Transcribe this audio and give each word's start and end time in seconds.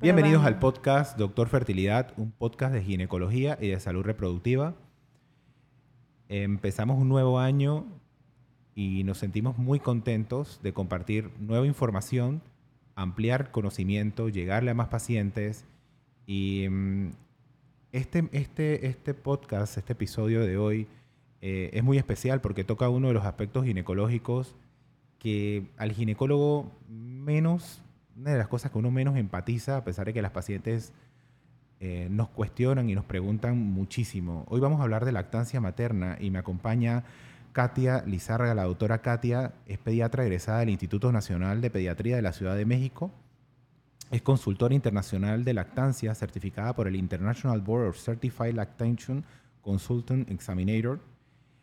Bienvenidos 0.00 0.44
al 0.44 0.60
podcast 0.60 1.18
Doctor 1.18 1.48
Fertilidad, 1.48 2.12
un 2.16 2.30
podcast 2.30 2.72
de 2.72 2.84
ginecología 2.84 3.58
y 3.60 3.66
de 3.66 3.80
salud 3.80 4.04
reproductiva. 4.04 4.76
Empezamos 6.28 7.00
un 7.00 7.08
nuevo 7.08 7.40
año 7.40 7.84
y 8.76 9.02
nos 9.02 9.18
sentimos 9.18 9.58
muy 9.58 9.80
contentos 9.80 10.60
de 10.62 10.72
compartir 10.72 11.32
nueva 11.40 11.66
información, 11.66 12.42
ampliar 12.94 13.50
conocimiento, 13.50 14.28
llegarle 14.28 14.70
a 14.70 14.74
más 14.74 14.86
pacientes. 14.86 15.64
Y 16.26 16.68
mm, 16.70 17.10
este, 17.90 18.28
este, 18.30 18.86
este 18.86 19.14
podcast, 19.14 19.78
este 19.78 19.94
episodio 19.94 20.46
de 20.46 20.58
hoy, 20.58 20.86
eh, 21.40 21.70
es 21.72 21.82
muy 21.82 21.98
especial 21.98 22.40
porque 22.40 22.62
toca 22.62 22.88
uno 22.88 23.08
de 23.08 23.14
los 23.14 23.24
aspectos 23.24 23.64
ginecológicos 23.64 24.54
que 25.18 25.66
al 25.76 25.90
ginecólogo 25.90 26.70
menos 26.88 27.82
una 28.18 28.32
de 28.32 28.38
las 28.38 28.48
cosas 28.48 28.72
que 28.72 28.78
uno 28.78 28.90
menos 28.90 29.16
empatiza, 29.16 29.76
a 29.76 29.84
pesar 29.84 30.06
de 30.06 30.12
que 30.12 30.22
las 30.22 30.32
pacientes 30.32 30.92
eh, 31.78 32.08
nos 32.10 32.28
cuestionan 32.28 32.90
y 32.90 32.94
nos 32.94 33.04
preguntan 33.04 33.56
muchísimo. 33.56 34.44
Hoy 34.48 34.60
vamos 34.60 34.80
a 34.80 34.82
hablar 34.82 35.04
de 35.04 35.12
lactancia 35.12 35.60
materna 35.60 36.16
y 36.18 36.30
me 36.30 36.40
acompaña 36.40 37.04
Katia 37.52 38.02
Lizarga, 38.06 38.54
la 38.54 38.64
doctora 38.64 39.02
Katia, 39.02 39.52
es 39.66 39.78
pediatra 39.78 40.24
egresada 40.24 40.60
del 40.60 40.70
Instituto 40.70 41.12
Nacional 41.12 41.60
de 41.60 41.70
Pediatría 41.70 42.16
de 42.16 42.22
la 42.22 42.32
Ciudad 42.32 42.56
de 42.56 42.66
México. 42.66 43.12
Es 44.10 44.22
consultora 44.22 44.74
internacional 44.74 45.44
de 45.44 45.54
lactancia 45.54 46.14
certificada 46.14 46.74
por 46.74 46.88
el 46.88 46.96
International 46.96 47.60
Board 47.60 47.88
of 47.88 47.98
Certified 47.98 48.54
Lactation 48.54 49.24
Consultant 49.62 50.28
Examinator. 50.30 50.98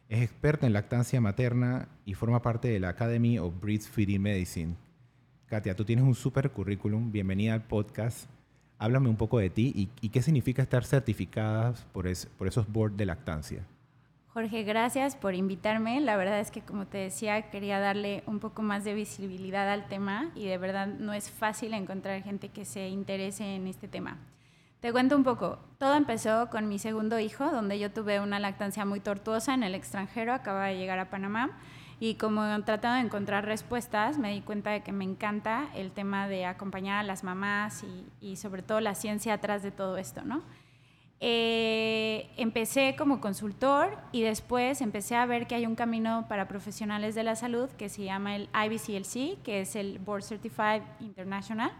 Es 0.07 0.21
experta 0.21 0.67
en 0.67 0.73
lactancia 0.73 1.19
materna 1.19 1.89
y 2.05 2.13
forma 2.13 2.41
parte 2.41 2.69
de 2.69 2.79
la 2.79 2.89
Academy 2.89 3.39
of 3.39 3.59
Breastfeeding 3.59 4.21
Medicine, 4.21 4.75
Katia, 5.47 5.75
tú 5.75 5.85
tienes 5.85 6.03
un 6.03 6.15
super 6.15 6.49
currículum. 6.49 7.11
Bienvenida 7.11 7.53
al 7.53 7.61
podcast. 7.61 8.27
Háblame 8.79 9.09
un 9.09 9.15
poco 9.15 9.37
de 9.37 9.51
ti 9.51 9.89
y, 10.01 10.09
qué 10.09 10.23
significa 10.23 10.63
estar 10.63 10.83
certificada 10.83 11.75
por, 11.93 12.07
esos 12.07 12.67
boards 12.67 12.97
de 12.97 13.05
lactancia. 13.05 13.63
Jorge, 14.29 14.63
gracias 14.63 15.15
por 15.15 15.35
invitarme. 15.35 16.01
La 16.01 16.17
verdad 16.17 16.39
es 16.39 16.49
que, 16.49 16.61
como 16.61 16.87
te 16.87 16.97
decía, 16.97 17.51
quería 17.51 17.79
darle 17.79 18.23
un 18.25 18.39
poco 18.39 18.63
más 18.63 18.83
de 18.83 18.95
visibilidad 18.95 19.71
al 19.71 19.87
tema 19.87 20.31
y 20.33 20.47
de 20.47 20.57
verdad 20.57 20.87
no 20.87 21.13
es 21.13 21.29
fácil 21.29 21.75
encontrar 21.75 22.23
gente 22.23 22.49
que 22.49 22.65
se 22.65 22.89
interese 22.89 23.55
en 23.55 23.67
este 23.67 23.87
tema. 23.87 24.17
Te 24.79 24.91
cuento 24.91 25.15
un 25.15 25.23
poco. 25.23 25.59
Todo 25.77 25.93
empezó 25.93 26.49
con 26.49 26.67
mi 26.67 26.79
segundo 26.79 27.19
hijo, 27.19 27.51
donde 27.51 27.77
yo 27.77 27.91
tuve 27.91 28.19
una 28.19 28.39
lactancia 28.39 28.83
muy 28.83 28.99
tortuosa 28.99 29.53
en 29.53 29.61
el 29.61 29.75
extranjero, 29.75 30.33
acaba 30.33 30.65
de 30.65 30.77
llegar 30.77 30.97
a 30.97 31.11
Panamá 31.11 31.59
y 31.99 32.15
como 32.15 32.41
tratando 32.63 32.99
de 32.99 33.05
encontrar 33.05 33.45
respuestas, 33.45 34.17
me 34.17 34.31
di 34.33 34.41
cuenta 34.41 34.71
de 34.71 34.81
que 34.81 34.91
me 34.91 35.03
encanta 35.03 35.69
el 35.75 35.91
tema 35.91 36.27
de 36.27 36.45
acompañar 36.45 36.99
a 36.99 37.03
las 37.03 37.23
mamás 37.23 37.85
y, 38.21 38.35
sobre 38.35 38.61
todo 38.61 38.81
la 38.81 38.95
ciencia 38.95 39.33
atrás 39.33 39.63
de 39.63 39.71
todo 39.71 39.97
esto, 39.97 40.23
¿no? 40.23 40.41
Eh, 41.21 42.29
empecé 42.35 42.95
como 42.97 43.21
consultor 43.21 43.97
y 44.11 44.21
después 44.21 44.81
empecé 44.81 45.15
a 45.15 45.25
ver 45.25 45.47
que 45.47 45.55
hay 45.55 45.65
un 45.65 45.75
camino 45.75 46.25
para 46.27 46.47
profesionales 46.47 47.15
de 47.15 47.23
la 47.23 47.35
salud 47.35 47.69
que 47.69 47.87
se 47.87 48.03
llama 48.03 48.35
el 48.35 48.49
IBCLC, 48.53 49.41
que 49.41 49.61
es 49.61 49.77
el 49.77 49.99
Board 49.99 50.23
Certified 50.23 50.81
International 50.99 51.71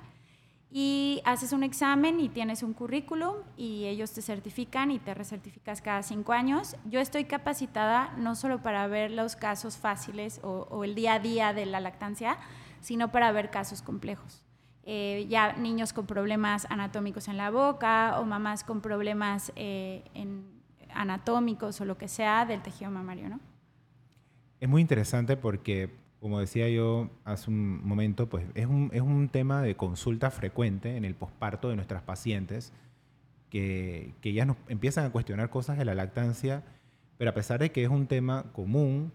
y 0.77 1.21
haces 1.23 1.53
un 1.53 1.63
examen 1.63 2.19
y 2.19 2.27
tienes 2.27 2.61
un 2.61 2.73
currículum 2.73 3.35
y 3.55 3.85
ellos 3.85 4.11
te 4.11 4.21
certifican 4.21 4.91
y 4.91 4.99
te 4.99 5.13
recertificas 5.13 5.81
cada 5.81 6.03
cinco 6.03 6.33
años. 6.33 6.75
Yo 6.83 6.99
estoy 6.99 7.23
capacitada 7.23 8.13
no 8.17 8.35
solo 8.35 8.61
para 8.61 8.85
ver 8.87 9.09
los 9.09 9.37
casos 9.37 9.77
fáciles 9.77 10.41
o, 10.43 10.83
el 10.83 10.93
día 10.93 11.13
a 11.13 11.19
día 11.19 11.53
de 11.53 11.65
la 11.65 11.79
lactancia, 11.79 12.37
sino 12.81 13.09
para 13.09 13.31
ver 13.31 13.51
casos 13.51 13.81
complejos. 13.81 14.43
Eh, 14.83 15.27
ya 15.29 15.53
niños 15.53 15.93
con 15.93 16.07
problemas 16.07 16.67
anatómicos 16.69 17.29
en 17.29 17.37
la 17.37 17.51
boca 17.51 18.19
o 18.19 18.25
mamás 18.25 18.65
con 18.65 18.81
problemas 18.81 19.53
eh, 19.55 20.03
anatómicos 20.93 21.79
o 21.79 21.85
lo 21.85 21.97
que 21.97 22.09
sea 22.09 22.45
del 22.45 22.61
tejido 22.61 22.91
mamario, 22.91 23.29
¿no? 23.29 23.39
Es 24.59 24.67
muy 24.67 24.81
interesante 24.81 25.37
porque 25.37 26.04
como 26.25 26.39
decía 26.39 26.67
yo 26.69 27.11
hace 27.23 27.51
un 27.51 27.87
momento, 27.87 28.27
pues 28.27 28.47
es 28.55 28.65
un, 28.65 28.89
es 28.93 29.01
un 29.03 29.29
tema 29.29 29.61
de 29.61 29.75
consulta 29.75 30.31
frecuente 30.31 30.97
en 30.97 31.05
el 31.05 31.13
posparto 31.13 31.69
de 31.69 31.75
nuestras 31.75 32.01
pacientes, 32.01 32.73
que, 33.51 34.15
que 34.21 34.33
ya 34.33 34.43
nos 34.43 34.57
empiezan 34.67 35.05
a 35.05 35.11
cuestionar 35.11 35.51
cosas 35.51 35.77
de 35.77 35.85
la 35.85 35.93
lactancia, 35.93 36.63
pero 37.19 37.29
a 37.29 37.35
pesar 37.35 37.59
de 37.59 37.71
que 37.71 37.83
es 37.83 37.89
un 37.89 38.07
tema 38.07 38.45
común, 38.53 39.11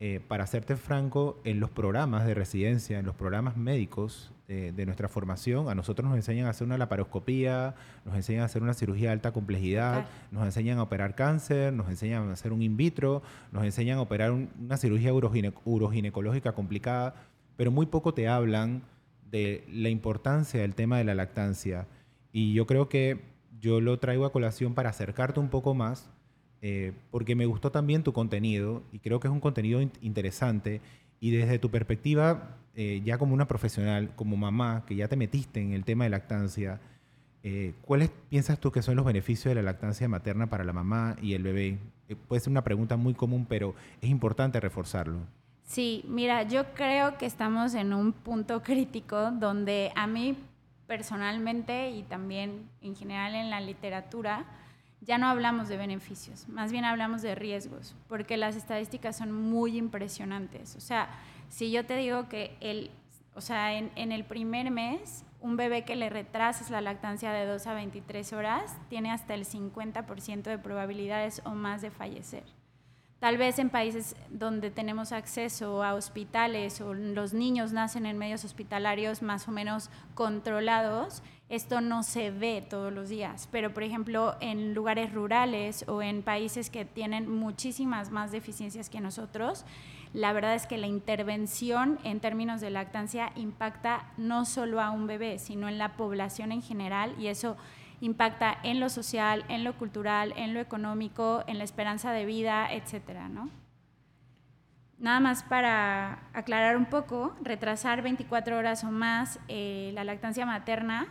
eh, 0.00 0.22
para 0.26 0.46
serte 0.46 0.76
franco, 0.76 1.38
en 1.44 1.60
los 1.60 1.68
programas 1.68 2.24
de 2.24 2.32
residencia, 2.32 2.98
en 2.98 3.04
los 3.04 3.14
programas 3.14 3.58
médicos 3.58 4.32
de, 4.46 4.84
nuestra 4.84 5.08
formación, 5.08 5.68
a 5.70 5.74
nosotros 5.74 6.06
nos 6.06 6.16
enseñan 6.16 6.46
a 6.46 6.50
hacer 6.50 6.66
una 6.66 6.76
laparoscopía, 6.76 7.74
nos 8.04 8.14
enseñan 8.14 8.42
a 8.42 8.44
hacer 8.44 8.62
una 8.62 8.74
cirugía 8.74 9.08
de 9.08 9.14
alta 9.14 9.32
complejidad, 9.32 10.06
nos 10.30 10.44
enseñan 10.44 10.78
a 10.78 10.82
operar 10.82 11.14
cáncer, 11.14 11.72
nos 11.72 11.88
enseñan 11.88 12.28
a 12.28 12.32
hacer 12.34 12.52
un 12.52 12.60
in 12.60 12.76
vitro, 12.76 13.22
nos 13.52 13.64
enseñan 13.64 13.98
a 13.98 14.02
operar 14.02 14.32
una 14.32 14.76
cirugía 14.76 15.12
uroginecológica 15.14 16.52
complicada, 16.52 17.14
pero 17.56 17.70
muy 17.70 17.86
poco 17.86 18.12
te 18.12 18.28
hablan 18.28 18.82
de 19.30 19.64
la 19.72 19.88
importancia 19.88 20.60
del 20.60 20.74
tema 20.74 20.98
de 20.98 21.04
la 21.04 21.14
lactancia. 21.14 21.86
Y 22.30 22.52
yo 22.52 22.66
creo 22.66 22.88
que 22.88 23.22
yo 23.60 23.80
lo 23.80 23.98
traigo 23.98 24.26
a 24.26 24.32
colación 24.32 24.74
para 24.74 24.90
acercarte 24.90 25.40
un 25.40 25.48
poco 25.48 25.74
más, 25.74 26.10
eh, 26.60 26.92
porque 27.10 27.34
me 27.34 27.46
gustó 27.46 27.70
también 27.70 28.02
tu 28.02 28.12
contenido 28.12 28.82
y 28.92 28.98
creo 28.98 29.20
que 29.20 29.28
es 29.28 29.32
un 29.32 29.40
contenido 29.40 29.80
interesante. 30.02 30.82
Y 31.24 31.30
desde 31.30 31.58
tu 31.58 31.70
perspectiva, 31.70 32.58
eh, 32.74 33.00
ya 33.02 33.16
como 33.16 33.32
una 33.32 33.48
profesional, 33.48 34.10
como 34.14 34.36
mamá, 34.36 34.84
que 34.86 34.94
ya 34.94 35.08
te 35.08 35.16
metiste 35.16 35.58
en 35.58 35.72
el 35.72 35.82
tema 35.82 36.04
de 36.04 36.10
lactancia, 36.10 36.82
eh, 37.42 37.72
¿cuáles 37.80 38.10
piensas 38.28 38.60
tú 38.60 38.70
que 38.70 38.82
son 38.82 38.94
los 38.94 39.06
beneficios 39.06 39.46
de 39.46 39.54
la 39.54 39.62
lactancia 39.62 40.06
materna 40.06 40.50
para 40.50 40.64
la 40.64 40.74
mamá 40.74 41.16
y 41.22 41.32
el 41.32 41.42
bebé? 41.42 41.78
Eh, 42.10 42.16
puede 42.28 42.40
ser 42.40 42.50
una 42.50 42.62
pregunta 42.62 42.98
muy 42.98 43.14
común, 43.14 43.46
pero 43.48 43.74
es 44.02 44.10
importante 44.10 44.60
reforzarlo. 44.60 45.20
Sí, 45.62 46.04
mira, 46.06 46.42
yo 46.42 46.74
creo 46.74 47.16
que 47.16 47.24
estamos 47.24 47.72
en 47.72 47.94
un 47.94 48.12
punto 48.12 48.62
crítico 48.62 49.30
donde 49.30 49.92
a 49.96 50.06
mí 50.06 50.36
personalmente 50.86 51.88
y 51.88 52.02
también 52.02 52.68
en 52.82 52.94
general 52.96 53.34
en 53.34 53.48
la 53.48 53.62
literatura, 53.62 54.44
ya 55.04 55.18
no 55.18 55.28
hablamos 55.28 55.68
de 55.68 55.76
beneficios, 55.76 56.48
más 56.48 56.72
bien 56.72 56.84
hablamos 56.84 57.22
de 57.22 57.34
riesgos, 57.34 57.94
porque 58.08 58.36
las 58.36 58.56
estadísticas 58.56 59.16
son 59.16 59.32
muy 59.32 59.76
impresionantes. 59.76 60.76
O 60.76 60.80
sea, 60.80 61.08
si 61.48 61.70
yo 61.70 61.84
te 61.84 61.96
digo 61.96 62.28
que 62.28 62.56
el, 62.60 62.90
o 63.34 63.40
sea, 63.40 63.74
en, 63.74 63.90
en 63.96 64.12
el 64.12 64.24
primer 64.24 64.70
mes, 64.70 65.24
un 65.40 65.56
bebé 65.56 65.84
que 65.84 65.94
le 65.94 66.08
retrases 66.08 66.70
la 66.70 66.80
lactancia 66.80 67.30
de 67.32 67.44
2 67.44 67.66
a 67.66 67.74
23 67.74 68.32
horas 68.32 68.76
tiene 68.88 69.10
hasta 69.10 69.34
el 69.34 69.44
50% 69.44 70.42
de 70.42 70.58
probabilidades 70.58 71.42
o 71.44 71.50
más 71.50 71.82
de 71.82 71.90
fallecer. 71.90 72.44
Tal 73.20 73.38
vez 73.38 73.58
en 73.58 73.70
países 73.70 74.16
donde 74.28 74.70
tenemos 74.70 75.12
acceso 75.12 75.82
a 75.82 75.94
hospitales 75.94 76.80
o 76.80 76.92
los 76.92 77.32
niños 77.32 77.72
nacen 77.72 78.04
en 78.04 78.18
medios 78.18 78.44
hospitalarios 78.44 79.22
más 79.22 79.48
o 79.48 79.50
menos 79.50 79.88
controlados, 80.14 81.22
esto 81.48 81.80
no 81.80 82.02
se 82.02 82.30
ve 82.30 82.66
todos 82.68 82.92
los 82.92 83.08
días. 83.08 83.48
Pero, 83.50 83.72
por 83.72 83.82
ejemplo, 83.82 84.36
en 84.40 84.74
lugares 84.74 85.12
rurales 85.12 85.84
o 85.88 86.02
en 86.02 86.22
países 86.22 86.68
que 86.68 86.84
tienen 86.84 87.30
muchísimas 87.30 88.10
más 88.10 88.32
deficiencias 88.32 88.90
que 88.90 89.00
nosotros, 89.00 89.64
la 90.12 90.32
verdad 90.32 90.54
es 90.54 90.66
que 90.66 90.78
la 90.78 90.86
intervención 90.86 91.98
en 92.04 92.20
términos 92.20 92.60
de 92.60 92.70
lactancia 92.70 93.32
impacta 93.36 94.12
no 94.16 94.44
solo 94.44 94.80
a 94.80 94.90
un 94.90 95.06
bebé, 95.06 95.38
sino 95.38 95.68
en 95.68 95.78
la 95.78 95.96
población 95.96 96.52
en 96.52 96.62
general 96.62 97.14
y 97.18 97.26
eso 97.26 97.56
impacta 98.00 98.56
en 98.62 98.80
lo 98.80 98.88
social, 98.88 99.44
en 99.48 99.64
lo 99.64 99.76
cultural, 99.76 100.32
en 100.36 100.54
lo 100.54 100.60
económico, 100.60 101.44
en 101.46 101.58
la 101.58 101.64
esperanza 101.64 102.12
de 102.12 102.24
vida, 102.24 102.72
etcétera, 102.72 103.28
¿no? 103.28 103.50
Nada 104.98 105.20
más 105.20 105.42
para 105.42 106.28
aclarar 106.32 106.76
un 106.76 106.86
poco, 106.86 107.34
retrasar 107.42 108.02
24 108.02 108.56
horas 108.56 108.84
o 108.84 108.90
más 108.90 109.38
eh, 109.48 109.90
la 109.94 110.04
lactancia 110.04 110.46
materna, 110.46 111.08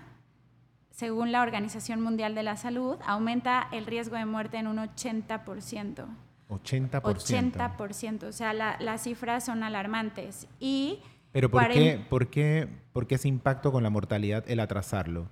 según 0.89 1.31
la 1.31 1.41
Organización 1.41 2.01
Mundial 2.01 2.35
de 2.35 2.43
la 2.43 2.55
Salud, 2.55 2.97
aumenta 3.05 3.67
el 3.71 3.85
riesgo 3.85 4.15
de 4.15 4.25
muerte 4.25 4.57
en 4.57 4.67
un 4.67 4.77
80%. 4.77 6.05
80%. 6.49 7.01
80%, 7.01 8.23
o 8.23 8.31
sea, 8.31 8.53
las 8.53 9.03
cifras 9.03 9.45
son 9.45 9.63
alarmantes. 9.63 10.47
Y 10.59 10.99
Pero 11.31 11.49
¿por 11.49 11.67
qué, 11.69 12.05
por, 12.09 12.29
qué, 12.29 12.67
¿por 12.93 13.07
qué 13.07 13.15
ese 13.15 13.27
impacto 13.27 13.71
con 13.71 13.83
la 13.83 13.89
mortalidad 13.89 14.43
el 14.47 14.59
atrasarlo? 14.59 15.29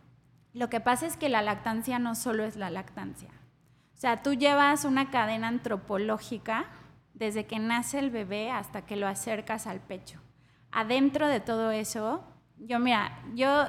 Lo 0.53 0.69
que 0.69 0.79
pasa 0.79 1.05
es 1.05 1.17
que 1.17 1.29
la 1.29 1.41
lactancia 1.41 1.99
no 1.99 2.15
solo 2.15 2.43
es 2.43 2.55
la 2.55 2.69
lactancia. 2.69 3.29
O 3.95 3.97
sea, 4.01 4.23
tú 4.23 4.33
llevas 4.33 4.83
una 4.83 5.11
cadena 5.11 5.47
antropológica 5.47 6.65
desde 7.13 7.45
que 7.45 7.59
nace 7.59 7.99
el 7.99 8.09
bebé 8.09 8.51
hasta 8.51 8.85
que 8.85 8.95
lo 8.95 9.07
acercas 9.07 9.67
al 9.67 9.79
pecho. 9.79 10.19
Adentro 10.71 11.27
de 11.27 11.39
todo 11.39 11.71
eso, 11.71 12.23
yo 12.57 12.79
mira, 12.79 13.19
yo 13.35 13.67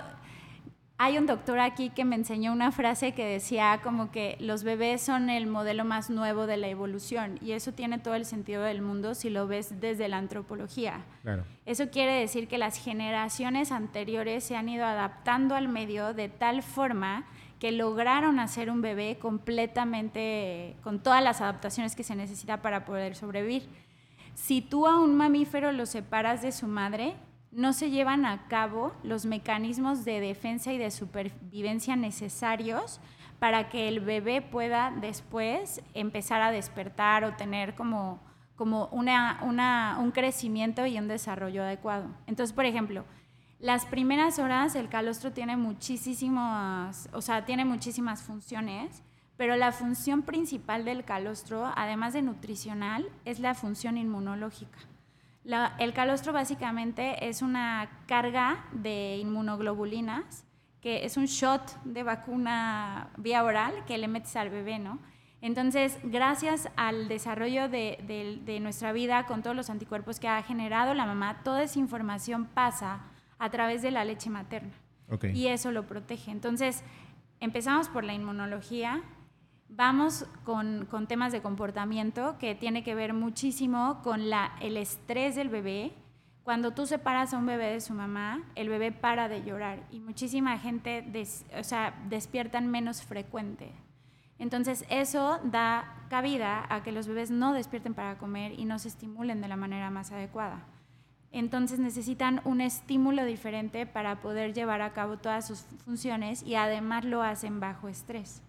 hay 0.98 1.18
un 1.18 1.26
doctor 1.26 1.58
aquí 1.58 1.90
que 1.90 2.04
me 2.04 2.14
enseñó 2.14 2.52
una 2.52 2.70
frase 2.70 3.12
que 3.12 3.24
decía 3.24 3.80
como 3.82 4.10
que 4.12 4.36
los 4.38 4.62
bebés 4.62 5.02
son 5.02 5.30
el 5.30 5.46
modelo 5.46 5.84
más 5.84 6.10
nuevo 6.10 6.46
de 6.46 6.56
la 6.56 6.68
evolución 6.68 7.38
y 7.40 7.52
eso 7.52 7.72
tiene 7.72 7.98
todo 7.98 8.14
el 8.14 8.24
sentido 8.24 8.62
del 8.62 8.82
mundo 8.82 9.14
si 9.14 9.28
lo 9.28 9.48
ves 9.48 9.80
desde 9.80 10.08
la 10.08 10.18
antropología. 10.18 11.04
Eso 11.66 11.90
quiere 11.90 12.12
decir 12.12 12.46
que 12.46 12.56
las 12.56 12.78
generaciones 12.78 13.72
anteriores 13.72 14.44
se 14.44 14.54
han 14.56 14.68
ido 14.68 14.84
adaptando 14.84 15.56
al 15.56 15.68
medio 15.68 16.14
de 16.14 16.28
tal 16.28 16.62
forma 16.62 17.24
que 17.58 17.72
lograron 17.72 18.38
hacer 18.38 18.70
un 18.70 18.82
bebé 18.82 19.18
completamente 19.20 20.76
con 20.82 21.00
todas 21.00 21.22
las 21.22 21.40
adaptaciones 21.40 21.96
que 21.96 22.02
se 22.02 22.16
necesita 22.16 22.62
para 22.62 22.84
poder 22.84 23.14
sobrevivir. 23.14 23.68
Si 24.34 24.62
tú 24.62 24.86
a 24.86 24.98
un 24.98 25.14
mamífero 25.14 25.72
lo 25.72 25.86
separas 25.86 26.42
de 26.42 26.52
su 26.52 26.66
madre, 26.66 27.14
no 27.52 27.74
se 27.74 27.90
llevan 27.90 28.24
a 28.24 28.48
cabo 28.48 28.92
los 29.02 29.26
mecanismos 29.26 30.04
de 30.04 30.20
defensa 30.20 30.72
y 30.72 30.78
de 30.78 30.90
supervivencia 30.90 31.96
necesarios 31.96 32.98
para 33.38 33.68
que 33.68 33.88
el 33.88 34.00
bebé 34.00 34.40
pueda 34.40 34.90
después 35.00 35.82
empezar 35.92 36.40
a 36.40 36.50
despertar 36.50 37.24
o 37.24 37.34
tener 37.36 37.74
como, 37.74 38.20
como 38.56 38.86
una, 38.86 39.98
un 40.00 40.10
crecimiento 40.12 40.86
y 40.86 40.98
un 40.98 41.08
desarrollo 41.08 41.62
adecuado. 41.62 42.08
Entonces, 42.26 42.54
por 42.54 42.64
ejemplo, 42.64 43.04
las 43.58 43.84
primeras 43.84 44.38
horas 44.38 44.74
el 44.74 44.88
calostro 44.88 45.32
tiene 45.32 45.56
muchísimas, 45.56 47.10
o 47.12 47.20
sea, 47.20 47.44
tiene 47.44 47.64
muchísimas 47.64 48.22
funciones, 48.22 49.02
pero 49.36 49.56
la 49.56 49.72
función 49.72 50.22
principal 50.22 50.84
del 50.84 51.04
calostro, 51.04 51.70
además 51.74 52.14
de 52.14 52.22
nutricional, 52.22 53.08
es 53.24 53.40
la 53.40 53.54
función 53.54 53.98
inmunológica 53.98 54.78
el 55.44 55.92
calostro 55.92 56.32
básicamente 56.32 57.28
es 57.28 57.42
una 57.42 57.88
carga 58.06 58.64
de 58.72 59.16
inmunoglobulinas, 59.18 60.44
que 60.80 61.04
es 61.04 61.16
un 61.16 61.26
shot 61.26 61.82
de 61.84 62.02
vacuna 62.02 63.10
vía 63.16 63.44
oral 63.44 63.84
que 63.86 63.98
le 63.98 64.08
metes 64.08 64.36
al 64.36 64.50
bebé, 64.50 64.78
¿no? 64.78 64.98
Entonces, 65.40 65.98
gracias 66.04 66.68
al 66.76 67.08
desarrollo 67.08 67.68
de, 67.68 68.58
nuestra 68.60 68.92
vida 68.92 69.26
con 69.26 69.42
todos 69.42 69.56
los 69.56 69.70
anticuerpos 69.70 70.20
que 70.20 70.28
ha 70.28 70.40
generado 70.42 70.94
la 70.94 71.04
mamá, 71.04 71.42
toda 71.42 71.64
esa 71.64 71.80
información 71.80 72.46
pasa 72.46 73.00
a 73.40 73.50
través 73.50 73.82
de 73.82 73.90
la 73.90 74.04
leche 74.04 74.30
materna. 74.30 74.72
Y 75.34 75.48
eso 75.48 75.72
lo 75.72 75.86
protege. 75.86 76.30
Entonces, 76.30 76.84
empezamos 77.40 77.88
por 77.88 78.04
la 78.04 78.14
inmunología, 78.14 79.02
Vamos 79.74 80.26
con, 80.44 80.86
temas 81.08 81.32
de 81.32 81.40
comportamiento 81.40 82.36
que 82.38 82.54
tiene 82.54 82.84
que 82.84 82.94
ver 82.94 83.14
muchísimo 83.14 84.02
con 84.02 84.20
el 84.60 84.76
estrés 84.76 85.34
del 85.34 85.48
bebé. 85.48 85.94
Cuando 86.42 86.72
tú 86.72 86.84
separas 86.84 87.32
a 87.32 87.38
un 87.38 87.46
bebé 87.46 87.72
de 87.72 87.80
su 87.80 87.94
mamá, 87.94 88.42
el 88.54 88.68
bebé 88.68 88.92
para 88.92 89.30
de 89.30 89.42
llorar 89.42 89.86
y 89.90 90.00
muchísima 90.00 90.58
gente 90.58 91.10
o 91.58 91.64
sea, 91.64 91.94
despiertan 92.10 92.70
menos 92.70 93.02
frecuente. 93.02 93.72
Entonces 94.38 94.84
eso 94.90 95.40
da 95.42 96.04
cabida 96.10 96.66
a 96.68 96.82
que 96.82 96.92
los 96.92 97.06
bebés 97.06 97.30
no 97.30 97.54
despierten 97.54 97.94
para 97.94 98.18
comer 98.18 98.58
y 98.58 98.66
no 98.66 98.78
se 98.78 98.88
estimulen 98.88 99.40
de 99.40 99.48
la 99.48 99.56
manera 99.56 99.88
más 99.90 100.12
adecuada. 100.12 100.66
Entonces 101.30 101.78
necesitan 101.78 102.42
un 102.44 102.60
estímulo 102.60 103.24
diferente 103.24 103.86
para 103.86 104.20
poder 104.20 104.52
llevar 104.52 104.82
a 104.82 104.92
cabo 104.92 105.16
todas 105.16 105.46
sus 105.46 105.60
funciones 105.82 106.42
y 106.42 106.56
además 106.56 107.06
lo 107.06 107.22
hacen 107.22 107.58
bajo 107.58 107.88
estrés. 107.88 108.42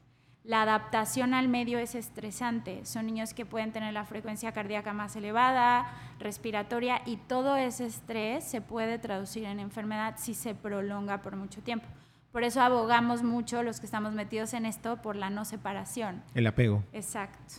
La 0.43 0.61
adaptación 0.61 1.33
al 1.33 1.47
medio 1.47 1.79
es 1.79 1.95
estresante. 1.95 2.85
Son 2.85 3.05
niños 3.05 3.33
que 3.33 3.45
pueden 3.45 3.71
tener 3.71 3.93
la 3.93 4.03
frecuencia 4.03 4.51
cardíaca 4.51 4.91
más 4.91 5.15
elevada, 5.15 5.87
respiratoria, 6.19 7.01
y 7.05 7.15
todo 7.15 7.55
ese 7.55 7.85
estrés 7.85 8.43
se 8.43 8.59
puede 8.59 8.99
traducir 8.99 9.45
en 9.45 9.61
enfermedad 9.61 10.15
si 10.17 10.33
se 10.33 10.53
prolonga 10.53 11.21
por 11.21 11.37
mucho 11.37 11.61
tiempo. 11.61 11.87
Por 12.33 12.43
eso 12.43 12.59
abogamos 12.61 13.23
mucho 13.23 13.63
los 13.63 13.79
que 13.79 13.85
estamos 13.85 14.13
metidos 14.13 14.53
en 14.53 14.65
esto 14.65 15.01
por 15.01 15.15
la 15.15 15.29
no 15.29 15.45
separación. 15.45 16.21
El 16.33 16.47
apego. 16.47 16.83
Exacto. 16.91 17.55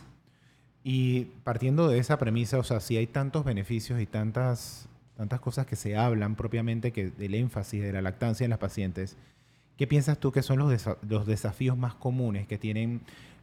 Y 0.83 1.25
partiendo 1.43 1.87
de 1.87 1.97
esa 1.97 2.19
premisa, 2.19 2.59
o 2.59 2.63
sea, 2.63 2.81
si 2.81 2.97
hay 2.97 3.07
tantos 3.07 3.45
beneficios 3.45 3.99
y 3.99 4.05
tantas, 4.05 4.87
tantas 5.17 5.39
cosas 5.39 5.65
que 5.65 5.75
se 5.75 5.97
hablan 5.97 6.35
propiamente 6.35 6.91
que 6.91 7.09
del 7.09 7.33
énfasis 7.33 7.81
de 7.81 7.93
la 7.93 8.03
lactancia 8.03 8.43
en 8.43 8.51
las 8.51 8.59
pacientes, 8.59 9.17
¿Qué 9.77 9.87
piensas 9.87 10.19
tú 10.19 10.31
que 10.31 10.41
son 10.41 10.59
los, 10.59 10.87
los 11.07 11.25
desafíos 11.25 11.77
más 11.77 11.93
comunes 11.95 12.47
que 12.47 12.57
tienen, 12.57 13.01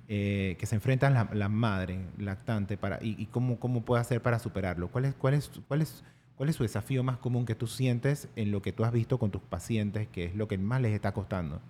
eh, 0.09 0.57
que 0.59 0.67
se 0.67 0.77
enfrentan 0.77 1.13
la, 1.15 1.29
la, 1.33 1.49
madre 1.49 2.01
lactante 2.19 2.77
para, 2.77 2.99
y, 3.03 3.27
cómo, 3.27 3.59
cómo 3.59 3.83
puede 3.83 4.01
hacer 4.01 4.23
para 4.23 4.39
superarlo? 4.39 4.89
¿Cuál 4.89 5.07
es, 5.07 5.15
cuál, 5.15 5.35
es, 5.35 5.51
cuál, 5.69 5.83
es, 5.83 6.05
¿Cuál 6.37 6.49
es 6.49 6.57
su 6.57 6.63
desafío 6.63 7.03
más 7.03 7.19
común 7.19 7.45
que 7.45 7.55
tú 7.55 7.67
sientes 7.67 8.29
en 8.37 8.51
lo 8.51 8.63
que 8.63 8.73
tú 8.73 8.85
has 8.85 8.93
visto 8.93 9.19
con 9.19 9.31
tus 9.31 9.43
pacientes, 9.43 10.09
que 10.09 10.25
es 10.25 10.35
lo 10.35 10.49
que 10.49 10.57
más 10.57 10.81
les 10.81 10.93
está 10.93 11.13
costando? 11.13 11.61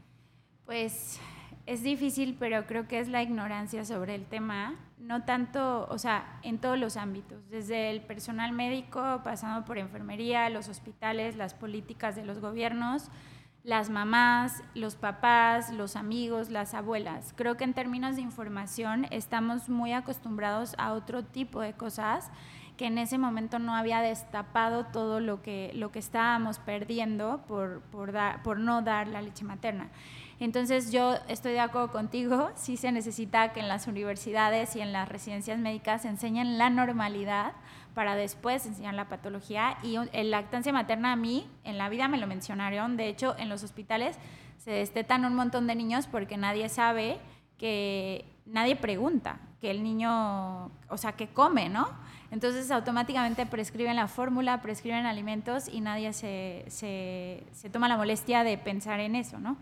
Pues 0.64 1.18
es 1.66 1.82
difícil, 1.82 2.36
pero 2.38 2.66
creo 2.66 2.88
que 2.88 2.98
es 2.98 3.08
la 3.08 3.22
ignorancia 3.22 3.84
sobre 3.84 4.14
el 4.14 4.24
tema, 4.24 4.74
no 4.98 5.24
tanto, 5.24 5.86
o 5.88 5.98
sea, 5.98 6.38
en 6.42 6.58
todos 6.58 6.78
los 6.78 6.96
ámbitos, 6.96 7.48
desde 7.50 7.90
el 7.90 8.00
personal 8.00 8.52
médico, 8.52 9.20
pasando 9.22 9.64
por 9.64 9.78
enfermería, 9.78 10.48
los 10.50 10.68
hospitales, 10.68 11.36
las 11.36 11.54
políticas 11.54 12.16
de 12.16 12.24
los 12.24 12.40
gobiernos, 12.40 13.10
las 13.64 13.90
mamás, 13.90 14.62
los 14.74 14.96
papás, 14.96 15.72
los 15.72 15.94
amigos, 15.94 16.50
las 16.50 16.74
abuelas. 16.74 17.32
Creo 17.36 17.56
que 17.56 17.64
en 17.64 17.74
términos 17.74 18.16
de 18.16 18.22
información 18.22 19.06
estamos 19.10 19.68
muy 19.68 19.92
acostumbrados 19.92 20.74
a 20.78 20.92
otro 20.92 21.22
tipo 21.24 21.60
de 21.60 21.72
cosas 21.72 22.30
que 22.76 22.86
en 22.86 22.98
ese 22.98 23.18
momento 23.18 23.58
no 23.58 23.76
había 23.76 24.00
destapado 24.00 24.86
todo 24.86 25.20
lo 25.20 25.42
que, 25.42 25.70
lo 25.74 25.92
que 25.92 25.98
estábamos 25.98 26.58
perdiendo 26.58 27.42
por, 27.46 27.82
por, 27.82 28.12
por 28.42 28.58
no 28.58 28.82
dar 28.82 29.06
la 29.06 29.22
leche 29.22 29.44
materna. 29.44 29.90
Entonces 30.40 30.90
yo 30.90 31.14
estoy 31.28 31.52
de 31.52 31.60
acuerdo 31.60 31.92
contigo, 31.92 32.50
sí 32.56 32.76
se 32.76 32.90
necesita 32.90 33.52
que 33.52 33.60
en 33.60 33.68
las 33.68 33.86
universidades 33.86 34.74
y 34.74 34.80
en 34.80 34.92
las 34.92 35.08
residencias 35.08 35.60
médicas 35.60 36.02
se 36.02 36.08
enseñen 36.08 36.58
la 36.58 36.70
normalidad 36.70 37.52
para 37.94 38.14
después 38.16 38.66
enseñar 38.66 38.94
la 38.94 39.08
patología. 39.08 39.76
Y 39.82 39.96
en 39.96 40.30
lactancia 40.30 40.72
materna 40.72 41.12
a 41.12 41.16
mí, 41.16 41.48
en 41.64 41.78
la 41.78 41.88
vida 41.88 42.08
me 42.08 42.18
lo 42.18 42.26
mencionaron, 42.26 42.96
de 42.96 43.08
hecho 43.08 43.36
en 43.38 43.48
los 43.48 43.62
hospitales 43.62 44.18
se 44.58 44.70
destetan 44.70 45.24
un 45.24 45.34
montón 45.34 45.66
de 45.66 45.74
niños 45.74 46.06
porque 46.06 46.36
nadie 46.36 46.68
sabe 46.68 47.18
que, 47.58 48.24
nadie 48.46 48.76
pregunta 48.76 49.40
que 49.60 49.70
el 49.70 49.82
niño, 49.82 50.66
o 50.88 50.96
sea, 50.96 51.12
que 51.12 51.28
come, 51.28 51.68
¿no? 51.68 51.88
Entonces 52.32 52.70
automáticamente 52.70 53.46
prescriben 53.46 53.94
la 53.94 54.08
fórmula, 54.08 54.62
prescriben 54.62 55.06
alimentos 55.06 55.68
y 55.68 55.80
nadie 55.80 56.12
se, 56.12 56.64
se, 56.68 57.44
se 57.52 57.70
toma 57.70 57.88
la 57.88 57.96
molestia 57.96 58.42
de 58.42 58.58
pensar 58.58 59.00
en 59.00 59.14
eso, 59.14 59.38
¿no? 59.38 59.56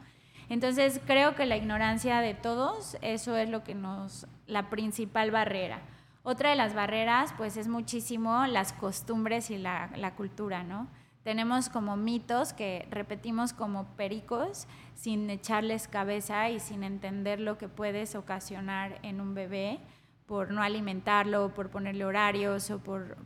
Entonces 0.49 1.01
creo 1.07 1.35
que 1.35 1.47
la 1.47 1.57
ignorancia 1.57 2.21
de 2.21 2.35
todos, 2.35 2.97
eso 3.03 3.37
es 3.37 3.49
lo 3.49 3.63
que 3.63 3.75
nos, 3.75 4.27
la 4.47 4.69
principal 4.71 5.31
barrera. 5.31 5.81
Otra 6.23 6.51
de 6.51 6.57
las 6.57 6.75
barreras, 6.75 7.33
pues, 7.37 7.57
es 7.57 7.67
muchísimo 7.67 8.47
las 8.47 8.73
costumbres 8.73 9.51
y 9.51 9.57
la, 9.57 10.15
cultura, 10.17 10.63
¿no? 10.63 10.89
Tenemos 11.23 11.69
como 11.69 11.97
mitos 11.97 12.53
que 12.53 12.87
repetimos 12.91 13.53
como 13.53 13.85
pericos 13.97 14.67
sin 14.95 15.29
echarles 15.31 15.89
cabeza 15.89 16.49
y 16.51 16.61
sin 16.61 16.83
entender 16.83 17.41
lo 17.41 17.59
que 17.59 17.69
puedes 17.69 18.15
ocasionar 18.15 18.99
en 19.03 19.21
un 19.21 19.35
bebé 19.35 19.81
por 20.27 20.51
no 20.51 20.63
alimentarlo, 20.63 21.53
por 21.53 21.71
ponerle 21.71 22.05
horarios 22.05 22.71
o 22.71 22.79
por, 22.79 23.17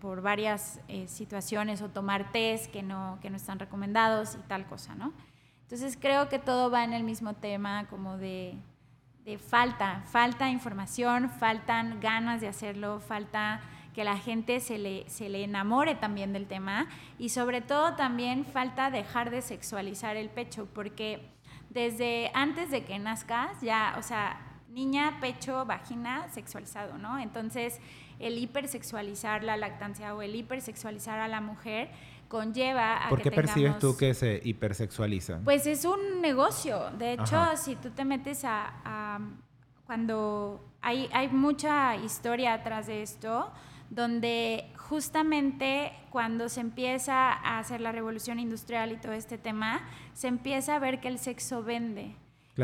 por, 0.00 0.22
varias 0.22 0.80
eh, 0.88 1.06
situaciones 1.06 1.82
o 1.82 1.90
tomar 1.90 2.32
test 2.32 2.70
que 2.72 2.82
no, 2.82 3.18
que 3.20 3.30
no 3.30 3.36
están 3.36 3.58
recomendados 3.58 4.36
y 4.36 4.48
tal 4.48 4.66
cosa, 4.66 4.94
¿no? 4.94 5.12
Entonces 5.62 5.98
creo 6.00 6.28
que 6.28 6.38
todo 6.38 6.70
va 6.70 6.84
en 6.84 6.92
el 6.92 7.02
mismo 7.02 7.34
tema 7.34 7.86
como 7.88 8.16
de 8.16 8.56
falta, 9.36 10.02
falta 10.06 10.48
información, 10.50 11.28
faltan 11.28 11.98
ganas 12.00 12.40
de 12.40 12.46
hacerlo, 12.46 13.00
falta 13.00 13.60
que 13.92 14.04
la 14.04 14.16
gente 14.16 14.60
se 14.60 14.78
le, 14.78 15.08
se 15.08 15.28
le 15.28 15.42
enamore 15.42 15.96
también 15.96 16.32
del 16.32 16.46
tema 16.46 16.86
y 17.18 17.30
sobre 17.30 17.60
todo 17.60 17.94
también 17.94 18.44
falta 18.44 18.90
dejar 18.90 19.30
de 19.30 19.42
sexualizar 19.42 20.16
el 20.16 20.28
pecho, 20.28 20.68
porque 20.72 21.28
desde 21.70 22.30
antes 22.34 22.70
de 22.70 22.84
que 22.84 22.98
nazcas 22.98 23.60
ya, 23.62 23.96
o 23.98 24.02
sea, 24.02 24.38
niña, 24.68 25.18
pecho, 25.20 25.64
vagina, 25.64 26.28
sexualizado, 26.28 26.98
¿no? 26.98 27.18
Entonces, 27.18 27.80
el 28.18 28.38
hipersexualizar 28.38 29.42
la 29.42 29.56
lactancia 29.56 30.14
o 30.14 30.22
el 30.22 30.34
hipersexualizar 30.34 31.18
a 31.18 31.28
la 31.28 31.40
mujer 31.40 31.90
conlleva 32.28 33.06
a 33.06 33.08
¿Por 33.08 33.22
qué 33.22 33.30
percibes 33.30 33.78
tú 33.78 33.96
que 33.96 34.14
se 34.14 34.40
hipersexualiza? 34.44 35.40
Pues 35.44 35.66
es 35.66 35.84
un 35.84 36.20
negocio. 36.20 36.90
De 36.98 37.14
hecho, 37.14 37.56
si 37.56 37.76
tú 37.76 37.90
te 37.90 38.04
metes 38.04 38.42
a, 38.44 39.20
cuando 39.86 40.64
hay, 40.80 41.08
hay 41.12 41.28
mucha 41.28 41.96
historia 41.96 42.54
atrás 42.54 42.86
de 42.86 43.02
esto, 43.02 43.50
donde 43.90 44.70
justamente 44.76 45.92
cuando 46.10 46.48
se 46.48 46.60
empieza 46.60 47.32
a 47.32 47.58
hacer 47.58 47.80
la 47.80 47.92
revolución 47.92 48.38
industrial 48.38 48.92
y 48.92 48.96
todo 48.96 49.12
este 49.12 49.38
tema, 49.38 49.86
se 50.12 50.28
empieza 50.28 50.76
a 50.76 50.78
ver 50.78 51.00
que 51.00 51.08
el 51.08 51.18
sexo 51.18 51.62
vende. 51.62 52.16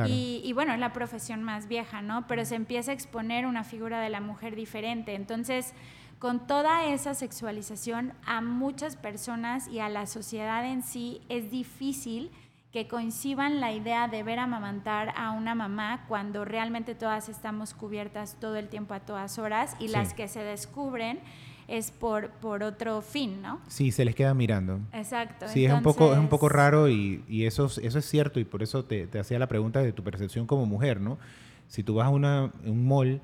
Y, 0.07 0.41
y, 0.43 0.55
bueno, 0.55 0.73
es 0.73 0.79
la 0.79 0.95
profesión 0.95 1.43
más 1.43 1.69
vieja, 1.69 2.01
¿no? 2.01 2.27
Pero 2.27 2.47
se 2.47 2.55
empieza 2.55 2.93
a 2.93 2.95
exponer 2.95 3.45
una 3.45 3.63
figura 3.63 4.01
de 4.01 4.09
la 4.09 4.23
mujer 4.23 4.57
diferente. 4.57 5.15
Entonces, 5.15 5.75
con 6.23 6.47
toda 6.47 6.87
esa 6.87 7.15
sexualización 7.15 8.13
a 8.25 8.41
muchas 8.41 8.95
personas 8.95 9.67
y 9.67 9.81
a 9.81 9.89
la 9.89 10.07
sociedad 10.07 10.65
en 10.65 10.85
sí 10.85 11.21
es 11.29 11.51
difícil 11.51 12.31
que 12.71 12.87
coincidan 12.87 13.59
la 13.59 13.73
idea 13.73 14.07
de 14.07 14.23
ver 14.23 14.39
amamantar 14.39 15.13
a 15.17 15.33
una 15.33 15.57
mamá 15.57 16.05
cuando 16.07 16.45
realmente 16.45 16.95
todas 16.95 17.29
estamos 17.29 17.75
cubiertas 17.75 18.37
todo 18.39 18.55
el 18.55 18.69
tiempo 18.69 18.95
a 18.95 19.01
todas 19.01 19.37
horas 19.41 19.75
y 19.81 19.89
las 19.89 20.15
que 20.15 20.29
se 20.29 20.45
descubren 20.45 21.19
es 21.67 21.91
por, 21.91 22.31
por 22.31 22.63
otro 22.63 23.03
fin, 23.03 23.43
¿no? 23.43 23.61
Sí, 23.67 23.91
se 23.91 24.05
les 24.05 24.15
queda 24.15 24.33
mirando. 24.33 24.79
Exacto. 24.93 25.49
Sí, 25.49 25.65
es, 25.65 25.73
un 25.73 25.83
poco, 25.83 26.13
es 26.13 26.21
un 26.21 26.29
poco 26.29 26.49
raro 26.49 26.89
y, 26.89 27.25
y, 27.27 27.47
eso, 27.47 27.67
eso 27.67 27.99
es 27.99 28.05
cierto 28.05 28.39
y 28.39 28.45
por 28.45 28.63
eso 28.63 28.85
te, 28.85 29.09
te, 29.09 29.19
hacía 29.19 29.41
la 29.41 29.49
pregunta 29.49 29.83
de 29.83 29.93
tu 29.93 30.05
percepción 30.05 30.47
como 30.47 30.67
mujer, 30.67 31.01
¿no? 31.01 31.19
Si 31.67 31.83
tú 31.83 31.95
vas 31.95 32.07
a, 32.07 32.11
una, 32.11 32.53
un 32.65 32.87
mall 32.87 33.21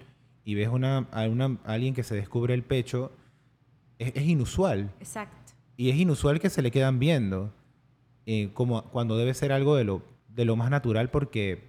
y 0.49 0.55
ves 0.55 0.69
una, 0.69 1.07
a, 1.13 1.29
una, 1.29 1.59
alguien 1.65 1.93
que 1.93 2.03
se 2.03 2.15
descubre 2.15 2.55
el 2.55 2.63
pecho, 2.63 3.13
es, 3.99 4.13
es 4.17 4.23
inusual. 4.23 4.91
Exacto. 4.99 5.53
Y 5.77 5.91
es 5.91 5.97
inusual 5.97 6.41
que 6.41 6.49
se 6.49 6.63
le 6.63 6.71
quedan 6.71 6.99
viendo. 6.99 7.53
Eh, 8.25 8.49
como 8.55 8.83
cuando 8.85 9.19
debe 9.19 9.35
ser 9.35 9.53
algo 9.53 9.77
de 9.77 9.85
lo, 9.85 10.01
de 10.29 10.47
lo 10.47 10.57
más 10.57 10.71
natural 10.71 11.11
porque, 11.11 11.69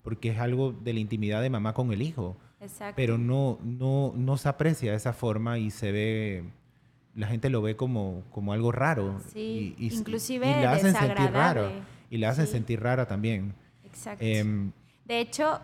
porque 0.00 0.30
es 0.30 0.38
algo 0.38 0.72
de 0.72 0.94
la 0.94 1.00
intimidad 1.00 1.42
de 1.42 1.50
mamá 1.50 1.74
con 1.74 1.92
el 1.92 2.00
hijo. 2.00 2.38
Exacto. 2.60 2.94
Pero 2.96 3.18
no, 3.18 3.58
no, 3.62 4.14
no 4.16 4.38
se 4.38 4.48
aprecia 4.48 4.92
de 4.92 4.96
esa 4.96 5.12
forma 5.12 5.58
y 5.58 5.70
se 5.70 5.92
ve, 5.92 6.44
la 7.14 7.26
gente 7.26 7.50
lo 7.50 7.60
ve 7.60 7.76
como, 7.76 8.22
como 8.30 8.54
algo 8.54 8.72
raro. 8.72 9.20
Sí, 9.34 9.76
y, 9.78 9.88
y, 9.88 9.94
inclusive 9.94 10.46
y 10.50 10.62
la 10.62 10.72
hacen 10.72 10.94
sentir 10.94 11.30
raro. 11.30 11.70
Y 12.08 12.16
la 12.16 12.30
hacen 12.30 12.46
sí. 12.46 12.52
sentir 12.52 12.80
rara 12.80 13.06
también. 13.06 13.54
Exacto. 13.84 14.24
Eh, 14.24 14.70
de 15.04 15.20
hecho, 15.20 15.60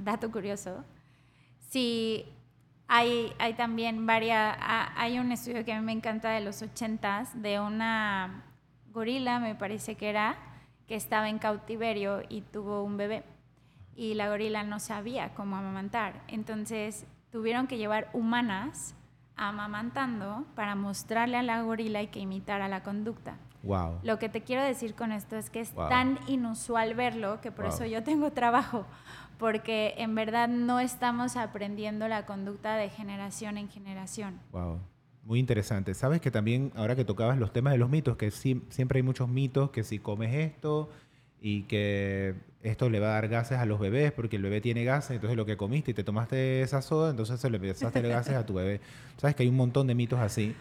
dato 0.00 0.32
curioso, 0.32 0.84
si 1.68 2.24
hay, 2.88 3.32
hay 3.38 3.54
también 3.54 4.06
varias, 4.06 4.56
hay 4.60 5.18
un 5.18 5.32
estudio 5.32 5.64
que 5.64 5.72
a 5.72 5.80
mí 5.80 5.84
me 5.84 5.92
encanta 5.92 6.30
de 6.30 6.40
los 6.40 6.62
ochentas, 6.62 7.40
de 7.42 7.60
una 7.60 8.44
gorila, 8.92 9.40
me 9.40 9.54
parece 9.54 9.96
que 9.96 10.08
era, 10.08 10.36
que 10.86 10.94
estaba 10.94 11.28
en 11.28 11.38
cautiverio 11.38 12.22
y 12.28 12.42
tuvo 12.42 12.82
un 12.82 12.96
bebé. 12.96 13.24
Y 13.94 14.14
la 14.14 14.28
gorila 14.28 14.62
no 14.62 14.78
sabía 14.78 15.34
cómo 15.34 15.56
amamantar. 15.56 16.22
Entonces 16.28 17.06
tuvieron 17.30 17.66
que 17.66 17.78
llevar 17.78 18.08
humanas 18.12 18.94
amamantando 19.36 20.46
para 20.54 20.74
mostrarle 20.74 21.36
a 21.36 21.42
la 21.42 21.62
gorila 21.62 22.02
y 22.02 22.08
que 22.08 22.20
imitara 22.20 22.68
la 22.68 22.82
conducta. 22.82 23.36
Wow. 23.66 23.98
Lo 24.02 24.18
que 24.18 24.28
te 24.28 24.42
quiero 24.42 24.62
decir 24.62 24.94
con 24.94 25.12
esto 25.12 25.36
es 25.36 25.50
que 25.50 25.60
es 25.60 25.74
Wow. 25.74 25.88
tan 25.88 26.18
inusual 26.28 26.94
verlo 26.94 27.40
que 27.40 27.50
por 27.52 27.64
Wow. 27.66 27.74
eso 27.74 27.84
yo 27.86 28.02
tengo 28.02 28.30
trabajo, 28.32 28.86
porque 29.38 29.94
en 29.98 30.14
verdad 30.14 30.48
no 30.48 30.80
estamos 30.80 31.36
aprendiendo 31.36 32.08
la 32.08 32.24
conducta 32.26 32.76
de 32.76 32.88
generación 32.88 33.58
en 33.58 33.68
generación. 33.68 34.40
Wow. 34.52 34.80
Muy 35.24 35.40
interesante. 35.40 35.92
Sabes 35.94 36.20
que 36.20 36.30
también, 36.30 36.72
ahora 36.76 36.94
que 36.94 37.04
tocabas 37.04 37.36
los 37.38 37.52
temas 37.52 37.72
de 37.72 37.78
los 37.78 37.90
mitos, 37.90 38.16
que 38.16 38.30
sí, 38.30 38.62
siempre 38.70 38.98
hay 38.98 39.02
muchos 39.02 39.28
mitos, 39.28 39.70
que 39.70 39.82
si 39.82 39.98
comes 39.98 40.32
esto 40.32 40.88
y 41.40 41.62
que 41.64 42.34
esto 42.62 42.88
le 42.88 43.00
va 43.00 43.08
a 43.08 43.12
dar 43.14 43.28
gases 43.28 43.58
a 43.58 43.66
los 43.66 43.78
bebés 43.80 44.12
porque 44.12 44.36
el 44.36 44.42
bebé 44.42 44.60
tiene 44.60 44.84
gases, 44.84 45.12
entonces 45.12 45.36
lo 45.36 45.44
que 45.44 45.56
comiste 45.56 45.90
y 45.90 45.94
te 45.94 46.04
tomaste 46.04 46.62
esa 46.62 46.80
soda, 46.80 47.10
entonces 47.10 47.40
se 47.40 47.50
le 47.50 47.56
empezaste 47.56 47.98
a 47.98 48.02
dar 48.02 48.10
gases 48.10 48.34
a 48.36 48.46
tu 48.46 48.54
bebé. 48.54 48.80
Sabes 49.18 49.34
que 49.34 49.42
hay 49.42 49.48
un 49.48 49.56
montón 49.56 49.88
de 49.88 49.94
mitos 49.96 50.20
así. 50.20 50.54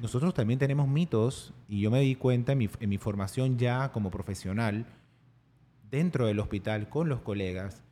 Nosotros 0.00 0.34
también 0.34 0.58
tenemos 0.58 0.88
mitos 0.88 1.52
y 1.68 1.80
yo 1.80 1.90
me 1.90 2.00
di 2.00 2.14
cuenta 2.14 2.52
en 2.52 2.58
mi, 2.58 2.68
en 2.80 2.88
mi 2.88 2.98
formación 2.98 3.58
ya 3.58 3.92
como 3.92 4.10
profesional 4.10 4.86
dentro 5.90 6.26
del 6.26 6.40
hospital 6.40 6.88
con 6.88 7.08
los 7.08 7.20
colegas 7.20 7.82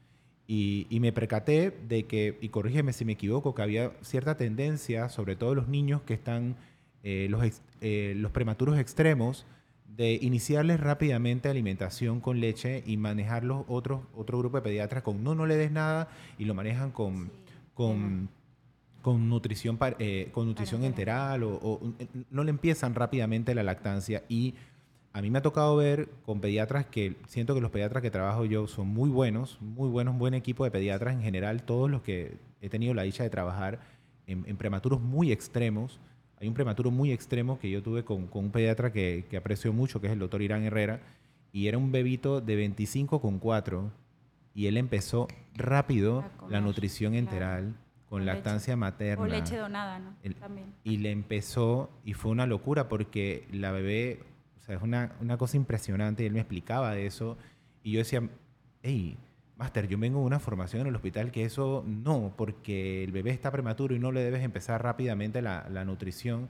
y, 0.46 0.86
y, 0.88 1.00
me 1.00 1.12
percaté 1.12 1.70
de 1.70 2.04
que, 2.04 2.38
y 2.40 2.48
corrígeme 2.48 2.94
si 2.94 3.04
me 3.04 3.12
equivoco, 3.12 3.54
que 3.54 3.60
había 3.60 3.92
cierta 4.00 4.38
tendencia, 4.38 5.10
sobre 5.10 5.36
todo 5.36 5.54
los 5.54 5.68
niños 5.68 6.00
que 6.02 6.14
están, 6.14 6.56
eh, 7.02 7.26
los, 7.28 7.44
ex, 7.44 7.60
eh, 7.82 8.14
los 8.16 8.32
prematuros 8.32 8.78
extremos, 8.78 9.44
de 9.94 10.14
iniciarles 10.14 10.80
rápidamente 10.80 11.50
alimentación 11.50 12.20
con 12.20 12.40
leche 12.40 12.82
y 12.86 12.96
manejarlos 12.96 13.64
otros, 13.68 14.00
otro 14.16 14.38
grupo 14.38 14.56
de 14.56 14.62
pediatras 14.62 15.02
con 15.02 15.22
no, 15.22 15.34
no 15.34 15.44
le 15.44 15.56
des 15.56 15.70
nada 15.70 16.08
y 16.38 16.46
lo 16.46 16.54
manejan 16.54 16.92
con, 16.92 17.30
Sí. 17.78 17.84
con, 17.84 18.28
con 19.08 19.26
nutrición, 19.26 19.78
eh, 19.98 20.28
con 20.32 20.46
nutrición 20.46 20.84
enteral 20.84 21.42
o, 21.42 21.54
o 21.62 21.80
no 22.30 22.44
le 22.44 22.50
empiezan 22.50 22.94
rápidamente 22.94 23.54
la 23.54 23.62
lactancia. 23.62 24.22
Y 24.28 24.54
a 25.14 25.22
mí 25.22 25.30
me 25.30 25.38
ha 25.38 25.42
tocado 25.42 25.76
ver 25.76 26.10
con 26.26 26.42
pediatras 26.42 26.84
que 26.84 27.16
siento 27.26 27.54
que 27.54 27.62
los 27.62 27.70
pediatras 27.70 28.02
que 28.02 28.10
trabajo 28.10 28.44
yo 28.44 28.66
son 28.66 28.88
muy 28.88 29.08
buenos, 29.08 29.56
muy 29.62 29.88
buenos, 29.88 30.18
buen 30.18 30.34
equipo 30.34 30.62
de 30.64 30.70
pediatras 30.70 31.14
en 31.14 31.22
general, 31.22 31.62
todos 31.62 31.90
los 31.90 32.02
que 32.02 32.36
he 32.60 32.68
tenido 32.68 32.92
la 32.92 33.04
dicha 33.04 33.22
de 33.22 33.30
trabajar 33.30 33.80
en, 34.26 34.44
en 34.46 34.58
prematuros 34.58 35.00
muy 35.00 35.32
extremos. 35.32 36.00
Hay 36.38 36.46
un 36.46 36.52
prematuro 36.52 36.90
muy 36.90 37.10
extremo 37.10 37.58
que 37.58 37.70
yo 37.70 37.82
tuve 37.82 38.04
con, 38.04 38.26
con 38.26 38.44
un 38.44 38.50
pediatra 38.50 38.92
que, 38.92 39.24
que, 39.30 39.38
aprecio 39.38 39.72
mucho, 39.72 40.02
que 40.02 40.08
es 40.08 40.12
el 40.12 40.18
doctor 40.18 40.42
Irán 40.42 40.64
Herrera, 40.64 41.00
y 41.50 41.68
era 41.68 41.78
un 41.78 41.92
bebito 41.92 42.42
de 42.42 42.56
25 42.56 43.22
con 43.22 43.38
4, 43.38 43.90
y 44.54 44.66
él 44.66 44.76
empezó 44.76 45.28
rápido 45.54 46.26
la 46.50 46.60
nutrición 46.60 47.14
enteral. 47.14 47.62
claro. 47.62 47.87
Con, 48.08 48.26
lactancia 48.26 48.74
leche. 48.74 48.80
materna. 48.80 49.24
O 49.24 49.26
leche 49.26 49.56
donada, 49.56 49.98
¿no? 49.98 50.14
El, 50.22 50.34
También. 50.34 50.74
Y 50.84 50.98
le 50.98 51.10
empezó, 51.10 51.90
y 52.04 52.14
fue 52.14 52.30
una 52.30 52.46
locura 52.46 52.88
porque 52.88 53.46
la 53.52 53.72
bebé 53.72 54.20
o 54.58 54.60
sea, 54.62 54.76
es 54.76 54.82
una, 54.82 55.12
una, 55.20 55.36
cosa 55.36 55.56
impresionante 55.56 56.22
y 56.22 56.26
él 56.26 56.32
me 56.32 56.40
explicaba 56.40 56.92
de 56.92 57.06
eso 57.06 57.38
y 57.82 57.92
yo 57.92 57.98
decía, 58.00 58.28
hey, 58.82 59.16
Master, 59.58 59.88
yo 59.88 59.98
vengo 59.98 60.20
de 60.20 60.26
una 60.26 60.38
formación 60.38 60.82
en 60.82 60.86
el 60.88 60.94
hospital 60.94 61.32
que 61.32 61.44
eso 61.44 61.84
no, 61.86 62.32
porque 62.36 63.02
el 63.02 63.10
bebé 63.10 63.30
está 63.30 63.50
prematuro 63.50 63.94
y 63.94 63.98
no 63.98 64.12
le 64.12 64.20
debes 64.20 64.44
empezar 64.44 64.82
rápidamente 64.82 65.42
la, 65.42 65.68
la 65.68 65.84
nutrición. 65.84 66.48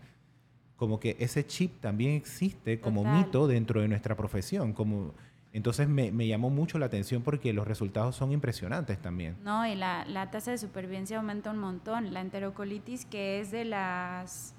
Como 0.76 1.00
que 1.00 1.16
ese 1.18 1.46
chip 1.46 1.80
también 1.80 2.12
existe 2.12 2.80
como 2.80 3.02
Total. 3.02 3.18
mito 3.18 3.46
dentro 3.48 3.80
de 3.80 3.88
nuestra 3.88 4.14
profesión. 4.14 4.74
Como, 4.74 5.14
entonces 5.58 5.88
me, 5.88 6.10
me, 6.10 6.26
llamó 6.26 6.48
mucho 6.48 6.78
la 6.78 6.86
atención 6.86 7.22
porque 7.22 7.52
los 7.52 7.68
resultados 7.68 8.16
son 8.16 8.32
impresionantes 8.32 8.98
también. 8.98 9.36
No, 9.42 9.66
y 9.66 9.74
la, 9.74 10.04
la 10.06 10.30
tasa 10.30 10.50
de 10.50 10.58
supervivencia 10.58 11.18
aumenta 11.18 11.50
un 11.50 11.58
montón. 11.58 12.14
La 12.14 12.20
enterocolitis, 12.20 13.04
que 13.04 13.40
es 13.40 13.50
de 13.50 13.64
las, 13.64 14.54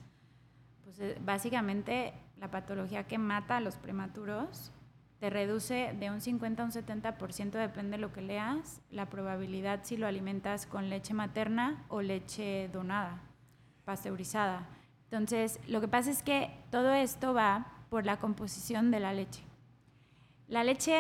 pues 0.84 1.00
eh, 1.00 1.18
básicamente 1.26 2.14
la 2.38 2.52
patología 2.52 3.06
que 3.06 3.18
mata 3.18 3.58
a 3.58 3.62
los 3.62 3.78
prematuros, 3.78 4.72
te 5.20 5.30
reduce 5.30 5.94
de 6.00 6.10
un 6.10 6.22
50 6.22 6.64
a 6.64 6.66
un 6.66 6.72
70%, 6.72 7.52
depende 7.52 7.98
de 7.98 8.02
lo 8.02 8.14
que 8.14 8.22
leas, 8.22 8.82
la 8.90 9.10
probabilidad 9.10 9.82
si 9.84 9.98
lo 9.98 10.08
alimentas 10.08 10.66
con 10.66 10.90
leche 10.90 11.14
materna 11.14 11.84
o 11.90 12.02
leche 12.02 12.70
donada, 12.72 13.22
pasteurizada. 13.84 14.68
Entonces, 15.12 15.60
lo 15.68 15.82
que 15.82 15.88
pasa 15.88 16.12
es 16.12 16.24
que 16.24 16.52
todo 16.72 16.94
esto 16.94 17.34
va 17.34 17.68
por 17.90 18.06
la 18.06 18.18
composición 18.18 18.92
de 18.92 19.00
la 19.00 19.14
leche. 19.14 19.49
La 20.50 20.64
leche, 20.64 21.00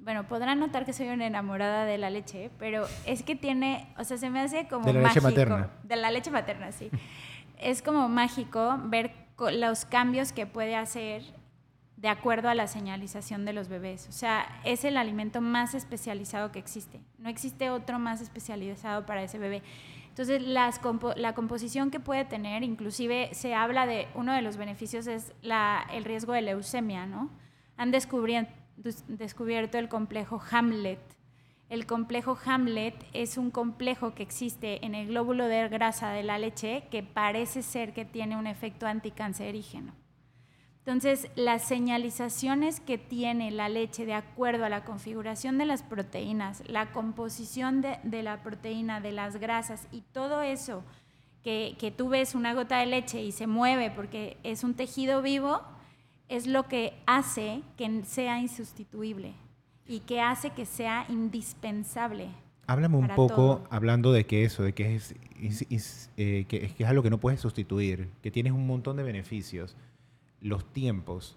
bueno, 0.00 0.26
podrán 0.26 0.58
notar 0.58 0.84
que 0.84 0.92
soy 0.92 1.08
una 1.08 1.26
enamorada 1.26 1.84
de 1.84 1.98
la 1.98 2.10
leche, 2.10 2.50
pero 2.58 2.86
es 3.06 3.22
que 3.22 3.36
tiene, 3.36 3.86
o 3.96 4.02
sea, 4.02 4.18
se 4.18 4.28
me 4.28 4.40
hace 4.40 4.66
como 4.66 4.84
de 4.84 4.92
la 4.92 5.00
mágico. 5.02 5.28
leche 5.28 5.40
materna. 5.40 5.70
De 5.84 5.96
la 5.96 6.10
leche 6.10 6.30
materna, 6.32 6.72
sí. 6.72 6.90
es 7.58 7.80
como 7.80 8.08
mágico 8.08 8.78
ver 8.86 9.12
los 9.38 9.84
cambios 9.84 10.32
que 10.32 10.46
puede 10.46 10.74
hacer 10.74 11.22
de 11.96 12.08
acuerdo 12.08 12.48
a 12.48 12.54
la 12.54 12.66
señalización 12.66 13.44
de 13.44 13.52
los 13.52 13.68
bebés. 13.68 14.08
O 14.08 14.12
sea, 14.12 14.60
es 14.64 14.84
el 14.84 14.96
alimento 14.96 15.40
más 15.40 15.74
especializado 15.74 16.50
que 16.50 16.58
existe. 16.58 17.00
No 17.18 17.28
existe 17.28 17.70
otro 17.70 18.00
más 18.00 18.20
especializado 18.20 19.06
para 19.06 19.22
ese 19.22 19.38
bebé. 19.38 19.62
Entonces, 20.08 20.42
las 20.42 20.78
compo 20.80 21.12
la 21.16 21.34
composición 21.34 21.90
que 21.90 22.00
puede 22.00 22.24
tener, 22.24 22.62
inclusive 22.62 23.30
se 23.32 23.54
habla 23.54 23.86
de, 23.86 24.08
uno 24.14 24.32
de 24.32 24.42
los 24.42 24.56
beneficios 24.56 25.06
es 25.06 25.32
la, 25.40 25.86
el 25.92 26.04
riesgo 26.04 26.32
de 26.32 26.42
leucemia, 26.42 27.06
¿no? 27.06 27.30
Han 27.76 27.90
descubierto 27.90 29.78
el 29.78 29.88
complejo 29.88 30.40
Hamlet. 30.50 31.00
El 31.68 31.86
complejo 31.86 32.38
Hamlet 32.44 32.94
es 33.12 33.38
un 33.38 33.50
complejo 33.50 34.14
que 34.14 34.22
existe 34.22 34.84
en 34.84 34.94
el 34.94 35.08
glóbulo 35.08 35.46
de 35.46 35.68
grasa 35.68 36.10
de 36.10 36.22
la 36.22 36.38
leche 36.38 36.84
que 36.90 37.02
parece 37.02 37.62
ser 37.62 37.92
que 37.92 38.04
tiene 38.04 38.36
un 38.36 38.46
efecto 38.46 38.86
anticancerígeno. 38.86 39.92
Entonces, 40.86 41.30
las 41.34 41.62
señalizaciones 41.62 42.78
que 42.78 42.98
tiene 42.98 43.50
la 43.50 43.70
leche 43.70 44.04
de 44.04 44.12
acuerdo 44.12 44.66
a 44.66 44.68
la 44.68 44.84
configuración 44.84 45.56
de 45.56 45.64
las 45.64 45.82
proteínas, 45.82 46.62
la 46.68 46.92
composición 46.92 47.80
de, 47.80 48.22
la 48.22 48.42
proteína, 48.42 49.00
de 49.00 49.12
las 49.12 49.38
grasas 49.38 49.88
y 49.90 50.02
todo 50.02 50.42
eso 50.42 50.84
que, 51.42 51.76
que, 51.78 51.90
tú 51.90 52.10
ves 52.10 52.34
una 52.34 52.52
gota 52.52 52.78
de 52.78 52.86
leche 52.86 53.22
y 53.22 53.32
se 53.32 53.46
mueve 53.46 53.90
porque 53.90 54.36
es 54.42 54.62
un 54.62 54.74
tejido 54.74 55.22
vivo, 55.22 55.62
es 56.28 56.46
lo 56.46 56.68
que 56.68 56.94
hace 57.06 57.62
que 57.76 58.02
sea 58.04 58.40
insustituible 58.40 59.34
y 59.86 60.00
que 60.00 60.20
hace 60.20 60.50
que 60.50 60.66
sea 60.66 61.06
indispensable. 61.08 62.28
Háblame 62.66 62.96
un 62.96 63.08
poco, 63.08 63.34
todo. 63.34 63.68
hablando 63.70 64.12
de 64.12 64.24
que 64.24 64.44
eso, 64.44 64.62
de 64.62 64.72
que 64.72 64.96
es, 64.96 65.14
es, 65.40 65.66
es 65.68 66.10
eh, 66.16 66.46
que, 66.48 66.64
es, 66.64 66.72
que 66.72 66.84
es 66.84 66.88
algo 66.88 67.02
que 67.02 67.10
no 67.10 67.20
puedes 67.20 67.40
sustituir, 67.40 68.08
que 68.22 68.30
tienes 68.30 68.52
un 68.52 68.66
montón 68.66 68.96
de 68.96 69.02
beneficios 69.02 69.76
los 70.40 70.64
tiempos. 70.72 71.36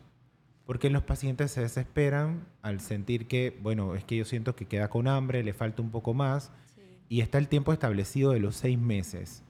Porque 0.65 0.89
los 0.89 1.03
pacientes 1.03 1.51
se 1.51 1.61
desesperan 1.61 2.45
al 2.61 2.81
sentir 2.81 3.27
que, 3.27 3.57
bueno, 3.61 3.95
es 3.95 4.03
que 4.03 4.17
yo 4.17 4.25
siento 4.25 4.55
que 4.55 4.65
queda 4.65 4.89
con 4.89 5.07
hambre, 5.07 5.43
le 5.43 5.53
falta 5.53 5.81
un 5.81 5.91
poco 5.91 6.13
más, 6.13 6.51
sí. 6.75 6.81
y 7.07 7.21
está 7.21 7.37
el 7.37 7.47
tiempo 7.47 7.71
establecido 7.71 8.31
de 8.31 8.39
los 8.39 8.55
seis 8.55 8.77
meses. 8.77 9.43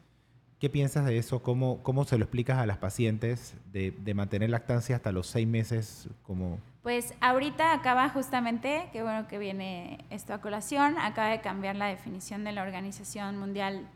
¿Qué 0.59 0.69
piensas 0.69 1.05
de 1.05 1.17
eso? 1.19 1.43
¿Cómo, 1.43 1.83
cómo 1.83 2.03
se 2.05 2.17
lo 2.17 2.23
explicas 2.23 2.57
a 2.57 2.65
las 2.65 2.77
pacientes 2.77 3.55
de, 3.71 3.91
de 3.91 4.13
mantener 4.15 4.49
lactancia 4.49 4.95
hasta 4.95 5.11
los 5.11 5.27
seis 5.27 5.47
meses 5.47 6.09
como, 6.23 6.59
Pues 6.81 7.13
ahorita 7.21 7.73
acaba 7.73 8.09
justamente, 8.09 8.89
qué 8.91 9.03
bueno 9.03 9.27
que 9.27 9.37
viene 9.37 10.05
esto 10.09 10.33
a 10.33 10.41
colación, 10.41 10.97
acaba 10.97 11.29
de 11.29 11.41
cambiar 11.41 11.75
la 11.75 11.85
definición 11.85 12.43
de 12.43 12.53
la 12.53 12.63
Organización 12.63 13.37
Mundial 13.37 13.87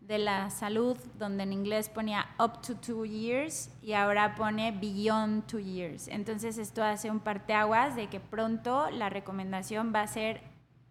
de 0.00 0.18
la 0.18 0.50
Salud, 0.50 0.96
donde 1.18 1.42
en 1.42 1.52
inglés 1.52 1.88
ponía 1.88 2.26
up 2.42 2.62
to 2.62 2.74
two 2.74 3.04
years 3.04 3.70
y 3.82 3.92
ahora 3.92 4.34
pone 4.34 4.72
beyond 4.72 5.46
two 5.46 5.60
years. 5.60 6.08
Entonces 6.08 6.58
esto 6.58 6.82
hace 6.82 7.10
un 7.10 7.20
parteaguas 7.20 7.94
de 7.94 8.08
que 8.08 8.18
pronto 8.18 8.90
la 8.90 9.10
recomendación 9.10 9.92
va 9.94 10.00
a 10.00 10.06
ser 10.06 10.40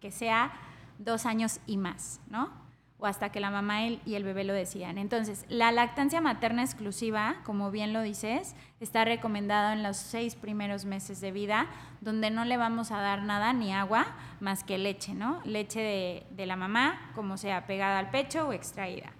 que 0.00 0.10
sea 0.10 0.52
dos 0.98 1.26
años 1.26 1.58
y 1.66 1.76
más, 1.76 2.20
¿no? 2.30 2.67
O 2.98 3.06
hasta 3.06 3.30
que 3.30 3.40
la 3.40 3.50
mamá 3.50 3.86
y 3.86 4.14
el 4.14 4.24
bebé 4.24 4.44
lo 4.44 4.52
decidan. 4.52 4.98
Entonces, 4.98 5.44
la 5.48 5.70
lactancia 5.70 6.20
materna 6.20 6.62
exclusiva, 6.62 7.36
como 7.44 7.70
bien 7.70 7.92
lo 7.92 8.02
dices, 8.02 8.56
está 8.80 9.04
recomendado 9.04 9.72
en 9.72 9.82
los 9.82 9.96
seis 9.96 10.34
primeros 10.34 10.84
meses 10.84 11.20
de 11.20 11.30
vida, 11.30 11.66
donde 12.00 12.30
no 12.30 12.44
le 12.44 12.56
vamos 12.56 12.90
a 12.90 13.00
dar 13.00 13.22
nada 13.22 13.52
ni 13.52 13.72
agua 13.72 14.06
más 14.40 14.64
que 14.64 14.78
leche, 14.78 15.14
¿no? 15.14 15.40
Leche 15.44 15.80
de, 15.80 16.26
de 16.30 16.46
la 16.46 16.56
mamá, 16.56 17.12
como 17.14 17.36
sea 17.36 17.66
pegada 17.66 17.98
al 17.98 18.10
pecho 18.10 18.48
o 18.48 18.52
extraída. 18.52 19.12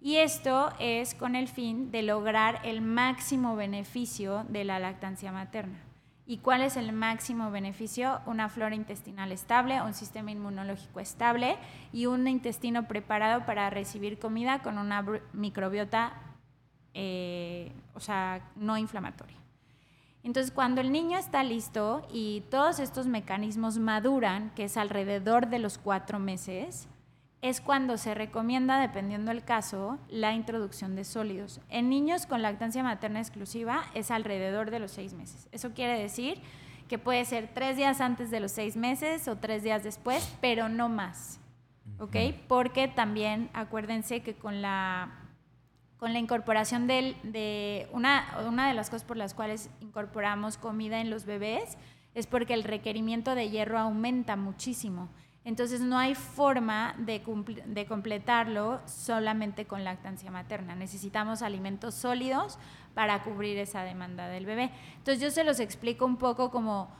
Y 0.00 0.16
esto 0.16 0.72
es 0.78 1.14
con 1.14 1.34
el 1.34 1.48
fin 1.48 1.90
de 1.90 2.02
lograr 2.02 2.60
el 2.62 2.80
máximo 2.80 3.56
beneficio 3.56 4.44
de 4.48 4.62
la 4.64 4.78
lactancia 4.78 5.32
materna. 5.32 5.80
¿Y 6.28 6.38
cuál 6.38 6.62
es 6.62 6.76
el 6.76 6.92
máximo 6.92 7.52
beneficio? 7.52 8.20
Una 8.26 8.48
flora 8.48 8.74
intestinal 8.74 9.30
estable, 9.30 9.80
un 9.80 9.94
sistema 9.94 10.32
inmunológico 10.32 10.98
estable 10.98 11.56
y 11.92 12.06
un 12.06 12.26
intestino 12.26 12.88
preparado 12.88 13.46
para 13.46 13.70
recibir 13.70 14.18
comida 14.18 14.60
con 14.60 14.76
una 14.76 15.04
microbiota, 15.32 16.14
eh, 16.94 17.72
o 17.94 18.00
sea, 18.00 18.50
no 18.56 18.76
inflamatoria. 18.76 19.36
Entonces, 20.24 20.50
cuando 20.50 20.80
el 20.80 20.90
niño 20.90 21.16
está 21.16 21.44
listo 21.44 22.04
y 22.12 22.42
todos 22.50 22.80
estos 22.80 23.06
mecanismos 23.06 23.78
maduran, 23.78 24.50
que 24.56 24.64
es 24.64 24.76
alrededor 24.76 25.46
de 25.46 25.60
los 25.60 25.78
cuatro 25.78 26.18
meses, 26.18 26.88
es 27.42 27.60
cuando 27.60 27.96
se 27.96 28.14
recomienda, 28.14 28.80
dependiendo 28.80 29.30
del 29.30 29.44
caso, 29.44 29.98
la 30.08 30.32
introducción 30.32 30.96
de 30.96 31.04
sólidos. 31.04 31.60
En 31.68 31.88
niños 31.88 32.26
con 32.26 32.42
lactancia 32.42 32.82
materna 32.82 33.20
exclusiva 33.20 33.84
es 33.94 34.10
alrededor 34.10 34.70
de 34.70 34.80
los 34.80 34.90
seis 34.90 35.12
meses. 35.12 35.48
Eso 35.52 35.72
quiere 35.72 35.98
decir 35.98 36.40
que 36.88 36.98
puede 36.98 37.24
ser 37.24 37.50
tres 37.52 37.76
días 37.76 38.00
antes 38.00 38.30
de 38.30 38.40
los 38.40 38.52
seis 38.52 38.76
meses 38.76 39.28
o 39.28 39.36
tres 39.36 39.62
días 39.62 39.82
después, 39.82 40.36
pero 40.40 40.68
no 40.68 40.88
más. 40.88 41.40
¿Ok? 41.98 42.16
Porque 42.48 42.88
también 42.88 43.48
acuérdense 43.54 44.20
que 44.20 44.34
con 44.34 44.60
la, 44.60 45.12
con 45.98 46.12
la 46.12 46.18
incorporación 46.18 46.86
de 46.86 47.88
una, 47.92 48.26
una 48.46 48.68
de 48.68 48.74
las 48.74 48.90
cosas 48.90 49.04
por 49.04 49.16
las 49.16 49.34
cuales 49.34 49.70
incorporamos 49.80 50.58
comida 50.58 51.00
en 51.00 51.10
los 51.10 51.24
bebés 51.26 51.78
es 52.14 52.26
porque 52.26 52.54
el 52.54 52.64
requerimiento 52.64 53.34
de 53.34 53.50
hierro 53.50 53.78
aumenta 53.78 54.36
muchísimo. 54.36 55.10
Entonces 55.46 55.80
no 55.80 55.96
hay 55.96 56.16
forma 56.16 56.96
de, 56.98 57.22
de, 57.66 57.86
completarlo 57.86 58.80
solamente 58.84 59.64
con 59.64 59.84
lactancia 59.84 60.28
materna. 60.32 60.74
Necesitamos 60.74 61.40
alimentos 61.40 61.94
sólidos 61.94 62.58
para 62.94 63.22
cubrir 63.22 63.56
esa 63.58 63.84
demanda 63.84 64.26
del 64.26 64.44
bebé. 64.44 64.72
Entonces 64.96 65.22
yo 65.22 65.30
se 65.30 65.44
los 65.44 65.60
explico 65.60 66.04
un 66.04 66.16
poco 66.16 66.50
como, 66.50 66.90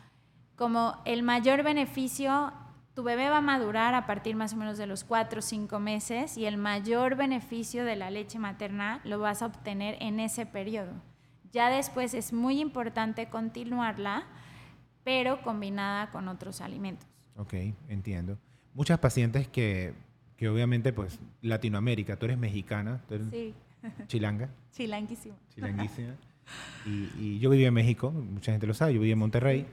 como 0.55 0.95
el 1.05 1.25
mayor 1.25 1.65
beneficio, 1.65 2.53
tu 2.95 3.03
bebé 3.03 3.31
va 3.31 3.39
a 3.39 3.41
madurar 3.41 3.97
a 3.97 4.07
partir 4.07 4.37
más 4.37 4.53
o 4.53 4.57
menos 4.57 4.79
de 4.79 4.87
los 4.87 5.03
cuatro 5.03 5.41
o 5.41 5.43
cinco 5.43 5.81
meses 5.81 6.39
y 6.39 6.47
el 6.47 6.57
mayor 6.57 7.17
beneficio 7.17 7.85
de 7.85 7.97
la 7.97 8.11
leche 8.11 8.39
materna 8.39 9.01
lo 9.03 9.19
vas 9.19 9.43
a 9.43 9.47
obtener 9.47 9.97
en 9.99 10.21
ese 10.21 10.47
periodo. 10.47 10.93
Ya 11.51 11.69
después 11.69 12.15
es 12.15 12.33
muy 12.33 12.61
importante 12.61 13.29
continuarla, 13.29 14.23
pero 15.03 15.43
combinada 15.43 16.13
con 16.13 16.29
otros 16.29 16.61
alimentos. 16.61 17.16
Ok, 17.37 17.55
entiendo. 17.89 18.39
Muchas 18.75 18.99
pacientes 18.99 19.49
que, 19.49 19.93
que 20.37 20.49
obviamente, 20.49 20.93
pues, 20.93 21.19
Latinoamérica, 21.43 22.17
tú 22.17 22.27
eres 22.27 22.39
mexicana, 22.39 23.03
tú 23.09 23.15
eres 23.15 23.29
sí. 23.31 23.55
chilanga. 24.07 24.51
Chilanguísima. 24.73 25.35
Chilanguísima. 25.55 26.15
Y, 26.87 27.11
y, 27.19 27.39
yo 27.39 27.51
viví 27.51 27.65
en 27.65 27.75
México, 27.75 28.11
mucha 28.11 28.53
gente 28.53 28.67
lo 28.67 28.75
sabe, 28.75 28.95
yo 28.95 29.01
viví 29.01 29.13
en 29.13 29.19
Monterrey. 29.19 29.67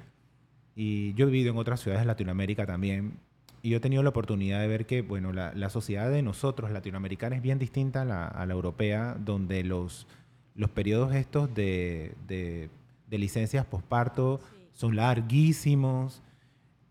Y 0.75 1.13
yo 1.13 1.27
he 1.27 1.31
vivido 1.31 1.51
en 1.51 1.57
otras 1.57 1.81
ciudades 1.81 2.01
de 2.01 2.07
Latinoamérica 2.07 2.65
también. 2.65 3.19
Y 3.61 3.69
yo 3.69 3.77
he 3.77 3.79
tenido 3.79 4.03
la 4.03 4.09
oportunidad 4.09 4.59
de 4.59 4.67
ver 4.67 4.85
que, 4.85 5.01
bueno, 5.01 5.31
la, 5.31 5.53
la 5.53 5.69
sociedad 5.69 6.09
de 6.09 6.21
nosotros, 6.21 6.71
latinoamericanos, 6.71 7.37
es 7.37 7.43
bien 7.43 7.59
distinta 7.59 8.01
a 8.01 8.05
la, 8.05 8.27
a 8.27 8.45
la 8.45 8.53
europea, 8.53 9.15
donde 9.17 9.63
los, 9.63 10.07
los 10.55 10.69
periodos 10.69 11.13
estos 11.15 11.53
de, 11.53 12.15
de, 12.27 12.69
de 13.09 13.17
licencias 13.17 13.65
posparto 13.65 14.41
son 14.73 14.95
larguísimos 14.95 16.21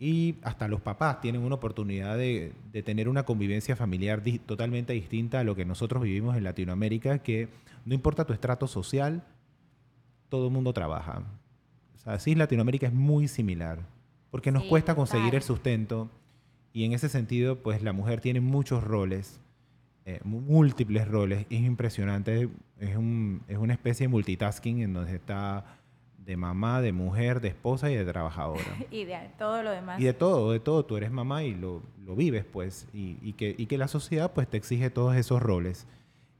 y 0.02 0.40
hasta 0.42 0.66
los 0.66 0.80
papás 0.80 1.20
tienen 1.20 1.42
una 1.42 1.54
oportunidad 1.54 2.18
de, 2.18 2.52
tener 2.84 3.08
una 3.08 3.22
convivencia 3.22 3.76
familiar 3.76 4.20
totalmente 4.44 4.94
distinta 4.94 5.38
a 5.38 5.44
lo 5.44 5.54
que 5.54 5.64
nosotros 5.64 6.02
vivimos 6.02 6.36
en 6.36 6.42
Latinoamérica, 6.42 7.20
que 7.20 7.46
no 7.84 7.94
importa 7.94 8.24
tu 8.24 8.32
estrato 8.32 8.66
social, 8.66 9.22
todo 10.28 10.48
el 10.48 10.52
mundo 10.52 10.72
trabaja. 10.72 11.22
O 11.94 11.98
sea, 12.00 12.18
sí, 12.18 12.34
Latinoamérica 12.34 12.88
es 12.88 12.92
muy 12.92 13.28
similar, 13.28 13.78
porque 14.32 14.50
nos 14.50 14.64
cuesta 14.64 14.96
conseguir 14.96 15.36
el 15.36 15.42
sustento 15.42 16.10
y 16.72 16.84
en 16.84 16.94
ese 16.94 17.08
sentido, 17.08 17.62
pues 17.62 17.80
la 17.80 17.92
mujer 17.92 18.20
tiene 18.20 18.40
muchos 18.40 18.82
roles, 18.82 19.38
eh, 20.04 20.18
múltiples 20.24 21.06
roles, 21.06 21.46
es 21.48 21.60
impresionante, 21.60 22.48
es, 22.80 22.96
un, 22.96 23.42
es 23.46 23.56
una 23.56 23.74
especie 23.74 24.06
de 24.06 24.08
multitasking 24.08 24.80
en 24.82 24.94
donde 24.94 25.14
está 25.14 25.78
de 26.24 26.36
mamá, 26.36 26.80
de 26.80 26.92
mujer, 26.92 27.40
de 27.40 27.48
esposa 27.48 27.90
y 27.90 27.96
de 27.96 28.04
trabajadora. 28.04 28.64
y 28.90 29.04
de 29.04 29.30
todo 29.38 29.62
lo 29.62 29.70
demás. 29.70 30.00
Y 30.00 30.04
de 30.04 30.12
todo, 30.12 30.52
de 30.52 30.60
todo. 30.60 30.84
Tú 30.84 30.96
eres 30.96 31.10
mamá 31.10 31.42
y 31.44 31.54
lo, 31.54 31.82
lo 32.04 32.14
vives, 32.14 32.44
pues. 32.44 32.88
Y, 32.92 33.18
y, 33.22 33.32
que, 33.34 33.54
y, 33.56 33.66
que, 33.66 33.78
la 33.78 33.88
sociedad, 33.88 34.32
pues, 34.32 34.48
te 34.48 34.56
exige 34.56 34.90
todos 34.90 35.16
esos 35.16 35.42
roles. 35.42 35.86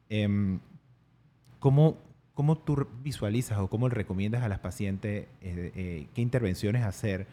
Eh, 0.08 0.58
¿cómo, 1.58 1.96
¿cómo, 2.34 2.58
tú 2.58 2.86
visualizas 3.02 3.58
o 3.58 3.68
cómo 3.68 3.88
le 3.88 3.94
recomiendas 3.94 4.42
a 4.42 4.48
las 4.48 4.58
pacientes 4.58 5.26
eh, 5.40 5.72
eh, 5.74 6.08
qué 6.14 6.20
intervenciones 6.20 6.82
hacer 6.82 7.26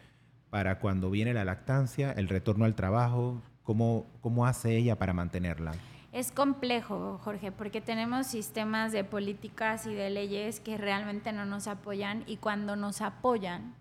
para 0.49 0.79
cuando 0.79 1.09
viene 1.09 1.33
la 1.33 1.45
lactancia, 1.45 2.11
el 2.11 2.29
retorno 2.29 2.65
al 2.65 2.75
trabajo? 2.75 3.41
¿Cómo, 3.63 4.07
cómo 4.21 4.45
hace 4.47 4.77
ella 4.77 4.97
para 4.97 5.13
mantenerla? 5.13 5.73
Es 6.11 6.31
complejo, 6.31 7.19
Jorge, 7.23 7.51
porque 7.51 7.81
tenemos 7.81 8.27
sistemas 8.27 8.91
de 8.91 9.03
políticas 9.03 9.85
y 9.85 9.93
de 9.93 10.09
leyes 10.09 10.59
que 10.59 10.77
realmente 10.77 11.31
no 11.31 11.45
nos 11.45 11.67
apoyan 11.67 12.23
y 12.25 12.37
cuando 12.37 12.75
nos 12.75 13.01
apoyan 13.01 13.75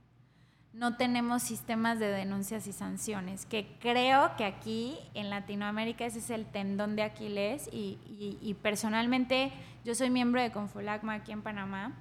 no 0.79 0.97
tenemos 0.97 1.43
sistemas 1.43 1.99
de 1.99 2.07
denuncias 2.07 2.67
y 2.69 2.73
sanciones, 2.73 3.47
que 3.47 3.67
creo 3.81 4.37
que 4.37 4.45
aquí 4.45 4.97
en 5.15 5.29
Latinoamérica 5.29 6.07
ese 6.07 6.21
es 6.21 6.31
el 6.31 6.47
tendón 6.47 6.95
de 6.95 7.03
Aquiles 7.03 7.69
y, 7.73 8.57
personalmente 8.63 9.51
yo 9.85 9.95
soy 9.95 10.11
miembro 10.11 10.41
de 10.41 10.53
Confolagma 10.53 11.15
aquí 11.15 11.33
en 11.33 11.43
Panamá. 11.43 11.99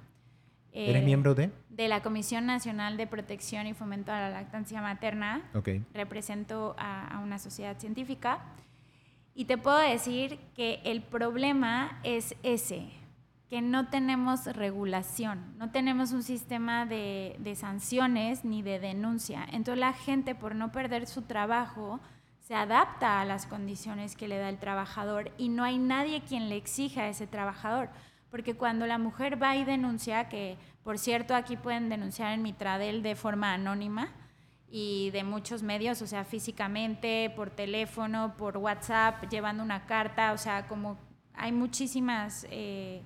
¿Eres 0.70 1.02
eh, 1.02 1.04
miembro 1.04 1.34
de? 1.34 1.50
De 1.70 1.88
la 1.88 2.02
Comisión 2.02 2.46
Nacional 2.46 2.96
de 2.96 3.06
Protección 3.06 3.66
y 3.66 3.74
Fomento 3.74 4.12
a 4.12 4.20
la 4.20 4.30
Lactancia 4.30 4.82
Materna. 4.82 5.42
Okay. 5.54 5.82
Represento 5.94 6.76
a, 6.78 7.16
a 7.16 7.18
una 7.20 7.38
sociedad 7.38 7.78
científica. 7.78 8.40
Y 9.38 9.44
te 9.44 9.56
puedo 9.56 9.78
decir 9.78 10.40
que 10.56 10.80
el 10.82 11.00
problema 11.00 12.00
es 12.02 12.34
ese, 12.42 12.90
que 13.48 13.62
no 13.62 13.86
tenemos 13.86 14.46
regulación, 14.46 15.56
no 15.58 15.70
tenemos 15.70 16.10
un 16.10 16.24
sistema 16.24 16.86
de, 16.86 17.54
sanciones 17.54 18.44
ni 18.44 18.62
de 18.62 18.80
denuncia. 18.80 19.46
Entonces 19.52 19.78
la 19.78 19.92
gente, 19.92 20.34
por 20.34 20.56
no 20.56 20.72
perder 20.72 21.06
su 21.06 21.22
trabajo, 21.22 22.00
se 22.40 22.56
adapta 22.56 23.20
a 23.20 23.24
las 23.24 23.46
condiciones 23.46 24.16
que 24.16 24.26
le 24.26 24.38
da 24.38 24.48
el 24.48 24.58
trabajador 24.58 25.30
y 25.38 25.50
no 25.50 25.62
hay 25.62 25.78
nadie 25.78 26.22
quien 26.22 26.48
le 26.48 26.56
exija 26.56 27.02
a 27.02 27.08
ese 27.08 27.28
trabajador. 27.28 27.90
Porque 28.32 28.56
cuando 28.56 28.88
la 28.88 28.98
mujer 28.98 29.40
va 29.40 29.54
y 29.54 29.64
denuncia, 29.64 30.28
que 30.28 30.58
por 30.82 30.98
cierto 30.98 31.36
aquí 31.36 31.56
pueden 31.56 31.88
denunciar 31.88 32.32
en 32.32 32.42
Mitradel 32.42 33.04
de 33.04 33.14
forma 33.14 33.54
anónima, 33.54 34.08
y 34.70 35.10
de 35.10 35.24
muchos 35.24 35.62
medios, 35.62 36.02
o 36.02 36.06
sea, 36.06 36.24
físicamente, 36.24 37.32
por 37.34 37.50
teléfono, 37.50 38.34
por 38.36 38.58
WhatsApp, 38.58 39.28
llevando 39.30 39.62
una 39.62 39.86
carta, 39.86 40.32
o 40.32 40.38
sea, 40.38 40.66
como 40.66 40.98
hay 41.34 41.52
muchísimas 41.52 42.46
eh, 42.50 43.02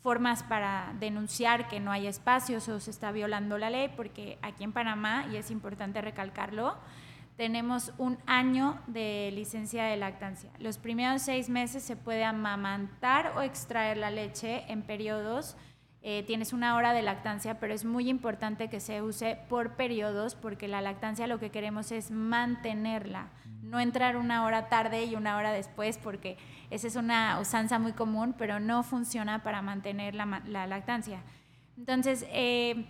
formas 0.00 0.42
para 0.42 0.94
denunciar 0.98 1.68
que 1.68 1.80
no 1.80 1.92
hay 1.92 2.06
espacios 2.06 2.68
o 2.68 2.80
se 2.80 2.90
está 2.90 3.12
violando 3.12 3.58
la 3.58 3.70
ley, 3.70 3.90
porque 3.96 4.38
aquí 4.42 4.64
en 4.64 4.72
Panamá, 4.72 5.26
y 5.32 5.36
es 5.36 5.50
importante 5.50 6.00
recalcarlo, 6.00 6.76
tenemos 7.36 7.92
un 7.98 8.18
año 8.26 8.80
de 8.86 9.30
licencia 9.34 9.84
de 9.84 9.96
lactancia. 9.96 10.50
Los 10.58 10.78
primeros 10.78 11.22
seis 11.22 11.48
meses 11.48 11.82
se 11.82 11.96
puede 11.96 12.24
amamantar 12.24 13.32
o 13.36 13.42
extraer 13.42 13.96
la 13.96 14.10
leche 14.10 14.64
en 14.68 14.82
periodos 14.82 15.56
eh, 16.06 16.22
tienes 16.26 16.52
una 16.52 16.76
hora 16.76 16.92
de 16.92 17.00
lactancia, 17.00 17.58
pero 17.58 17.72
es 17.72 17.86
muy 17.86 18.10
importante 18.10 18.68
que 18.68 18.78
se 18.78 19.00
use 19.00 19.38
por 19.48 19.74
periodos 19.74 20.34
porque 20.34 20.68
la 20.68 20.82
lactancia 20.82 21.26
lo 21.26 21.40
que 21.40 21.48
queremos 21.48 21.92
es 21.92 22.10
mantenerla, 22.10 23.28
no 23.62 23.80
entrar 23.80 24.18
una 24.18 24.44
hora 24.44 24.68
tarde 24.68 25.06
y 25.06 25.16
una 25.16 25.38
hora 25.38 25.50
después 25.50 25.96
porque 25.96 26.36
esa 26.68 26.88
es 26.88 26.96
una 26.96 27.40
usanza 27.40 27.78
muy 27.78 27.92
común, 27.92 28.34
pero 28.36 28.60
no 28.60 28.82
funciona 28.82 29.42
para 29.42 29.62
mantener 29.62 30.14
la, 30.14 30.26
lactancia. 30.66 31.22
Entonces, 31.78 32.26
eh, 32.28 32.84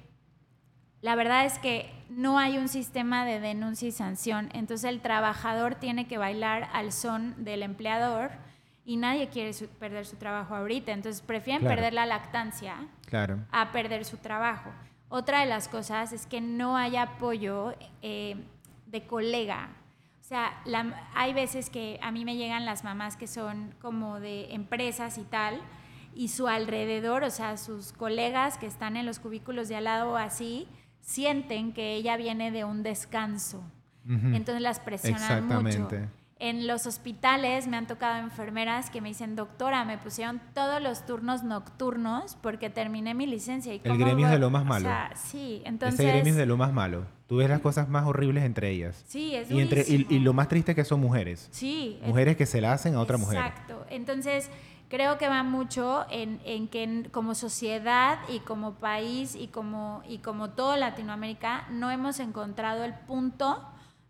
la 1.00 1.14
verdad 1.14 1.44
es 1.44 1.60
que 1.60 1.92
no 2.08 2.40
hay 2.40 2.58
un 2.58 2.66
sistema 2.66 3.24
de 3.24 3.38
denuncia 3.38 3.86
y 3.86 3.92
sanción, 3.92 4.50
entonces 4.54 4.90
el 4.90 5.00
trabajador 5.00 5.76
tiene 5.76 6.08
que 6.08 6.18
bailar 6.18 6.68
al 6.72 6.90
son 6.90 7.44
del 7.44 7.62
empleador 7.62 8.32
y 8.84 8.96
nadie 8.96 9.28
quiere 9.28 9.52
perder 9.78 10.06
su 10.06 10.16
trabajo 10.16 10.54
ahorita, 10.54 10.92
entonces 10.92 11.22
prefieren 11.22 11.62
perder 11.62 11.94
la 11.94 12.06
lactancia 12.06 12.76
claro. 13.06 13.38
a 13.50 13.72
perder 13.72 14.04
su 14.04 14.18
trabajo. 14.18 14.70
Otra 15.08 15.40
de 15.40 15.46
las 15.46 15.68
cosas 15.68 16.12
es 16.12 16.26
que 16.26 16.40
no 16.40 16.76
hay 16.76 16.96
apoyo 16.96 17.74
eh, 18.02 18.36
de 18.86 19.06
colega. 19.06 19.68
O 20.20 20.24
sea, 20.26 20.62
hay 21.14 21.34
veces 21.34 21.70
que 21.70 21.98
a 22.02 22.10
mí 22.10 22.24
me 22.24 22.36
llegan 22.36 22.64
las 22.64 22.82
mamás 22.82 23.16
que 23.16 23.26
son 23.26 23.74
como 23.80 24.20
de 24.20 24.54
empresas 24.54 25.18
y 25.18 25.24
tal, 25.24 25.60
y 26.14 26.28
su 26.28 26.48
alrededor, 26.48 27.24
o 27.24 27.30
sea, 27.30 27.56
sus 27.56 27.92
colegas 27.92 28.56
que 28.56 28.66
están 28.66 28.96
en 28.96 29.04
los 29.06 29.18
cubículos 29.18 29.68
de 29.68 29.76
al 29.76 29.84
lado 29.84 30.16
así, 30.16 30.68
sienten 31.00 31.72
que 31.72 31.94
ella 31.94 32.16
viene 32.16 32.50
de 32.50 32.64
un 32.64 32.82
descanso. 32.82 33.62
Entonces 34.06 34.60
las 34.60 34.80
presionan 34.80 35.46
mucho. 35.46 35.88
En 36.40 36.66
los 36.66 36.86
hospitales 36.86 37.68
me 37.68 37.76
han 37.76 37.86
tocado 37.86 38.18
enfermeras 38.18 38.90
que 38.90 39.00
me 39.00 39.08
dicen, 39.08 39.36
doctora, 39.36 39.84
me 39.84 39.98
pusieron 39.98 40.40
todos 40.52 40.82
los 40.82 41.06
turnos 41.06 41.44
nocturnos 41.44 42.36
porque 42.40 42.70
terminé 42.70 43.14
mi 43.14 43.26
licencia. 43.26 43.72
¿Y 43.72 43.80
el 43.84 43.98
gremio 43.98 44.26
es 44.26 44.32
de 44.32 44.38
lo 44.38 44.50
más 44.50 44.64
malo. 44.64 44.90
sí, 45.14 45.62
entonces... 45.64 46.00
Ese 46.00 46.08
gremio 46.08 46.32
es 46.32 46.36
de 46.36 46.46
lo 46.46 46.56
más 46.56 46.72
malo. 46.72 47.06
Tú 47.28 47.36
ves 47.36 47.48
las 47.48 47.60
cosas 47.60 47.88
más 47.88 48.04
horribles 48.04 48.44
entre 48.44 48.70
ellas. 48.70 49.02
Sí, 49.06 49.34
es 49.34 49.50
y, 49.50 49.60
entre, 49.60 49.84
y, 49.86 50.18
lo 50.18 50.32
más 50.32 50.48
triste 50.48 50.72
es 50.72 50.76
que 50.76 50.84
son 50.84 51.00
mujeres. 51.00 51.48
Sí. 51.52 51.98
Mujeres 52.04 52.36
que 52.36 52.46
se 52.46 52.60
la 52.60 52.72
hacen 52.72 52.96
a 52.96 53.00
otra 53.00 53.16
mujer. 53.16 53.38
Exacto. 53.38 53.86
Entonces 53.88 54.50
creo 54.88 55.16
que 55.18 55.28
va 55.28 55.42
mucho 55.42 56.04
en, 56.10 56.40
en 56.44 56.68
que 56.68 57.08
como 57.10 57.34
sociedad 57.34 58.18
y 58.28 58.40
como 58.40 58.74
país 58.74 59.34
y 59.34 59.48
como, 59.48 60.02
y 60.06 60.18
como 60.18 60.50
todo 60.50 60.76
Latinoamérica 60.76 61.66
no 61.70 61.90
hemos 61.90 62.20
encontrado 62.20 62.84
el 62.84 62.94
punto 62.94 63.62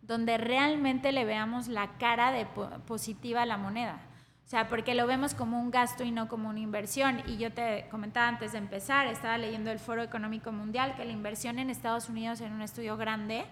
donde 0.06 0.38
realmente 0.38 1.12
le 1.12 1.24
veamos 1.24 1.68
la 1.68 1.96
cara 1.98 2.32
de 2.32 2.46
positiva 2.86 3.42
a 3.42 3.46
la 3.46 3.56
moneda. 3.56 4.00
O 4.44 4.48
sea, 4.48 4.68
porque 4.68 4.94
lo 4.94 5.06
vemos 5.06 5.34
como 5.34 5.58
un 5.58 5.70
gasto 5.70 6.04
y 6.04 6.10
no 6.10 6.28
como 6.28 6.50
una 6.50 6.60
inversión. 6.60 7.22
Y 7.26 7.38
yo 7.38 7.52
te 7.52 7.86
comentaba 7.90 8.28
antes 8.28 8.52
de 8.52 8.58
empezar, 8.58 9.06
estaba 9.06 9.38
leyendo 9.38 9.70
el 9.70 9.78
Foro 9.78 10.02
Económico 10.02 10.52
Mundial, 10.52 10.94
que 10.96 11.04
la 11.04 11.12
inversión 11.12 11.58
en 11.58 11.70
Estados 11.70 12.08
Unidos 12.10 12.40
en 12.42 12.52
un 12.52 12.60
estudio 12.60 12.96
grande 12.96 13.46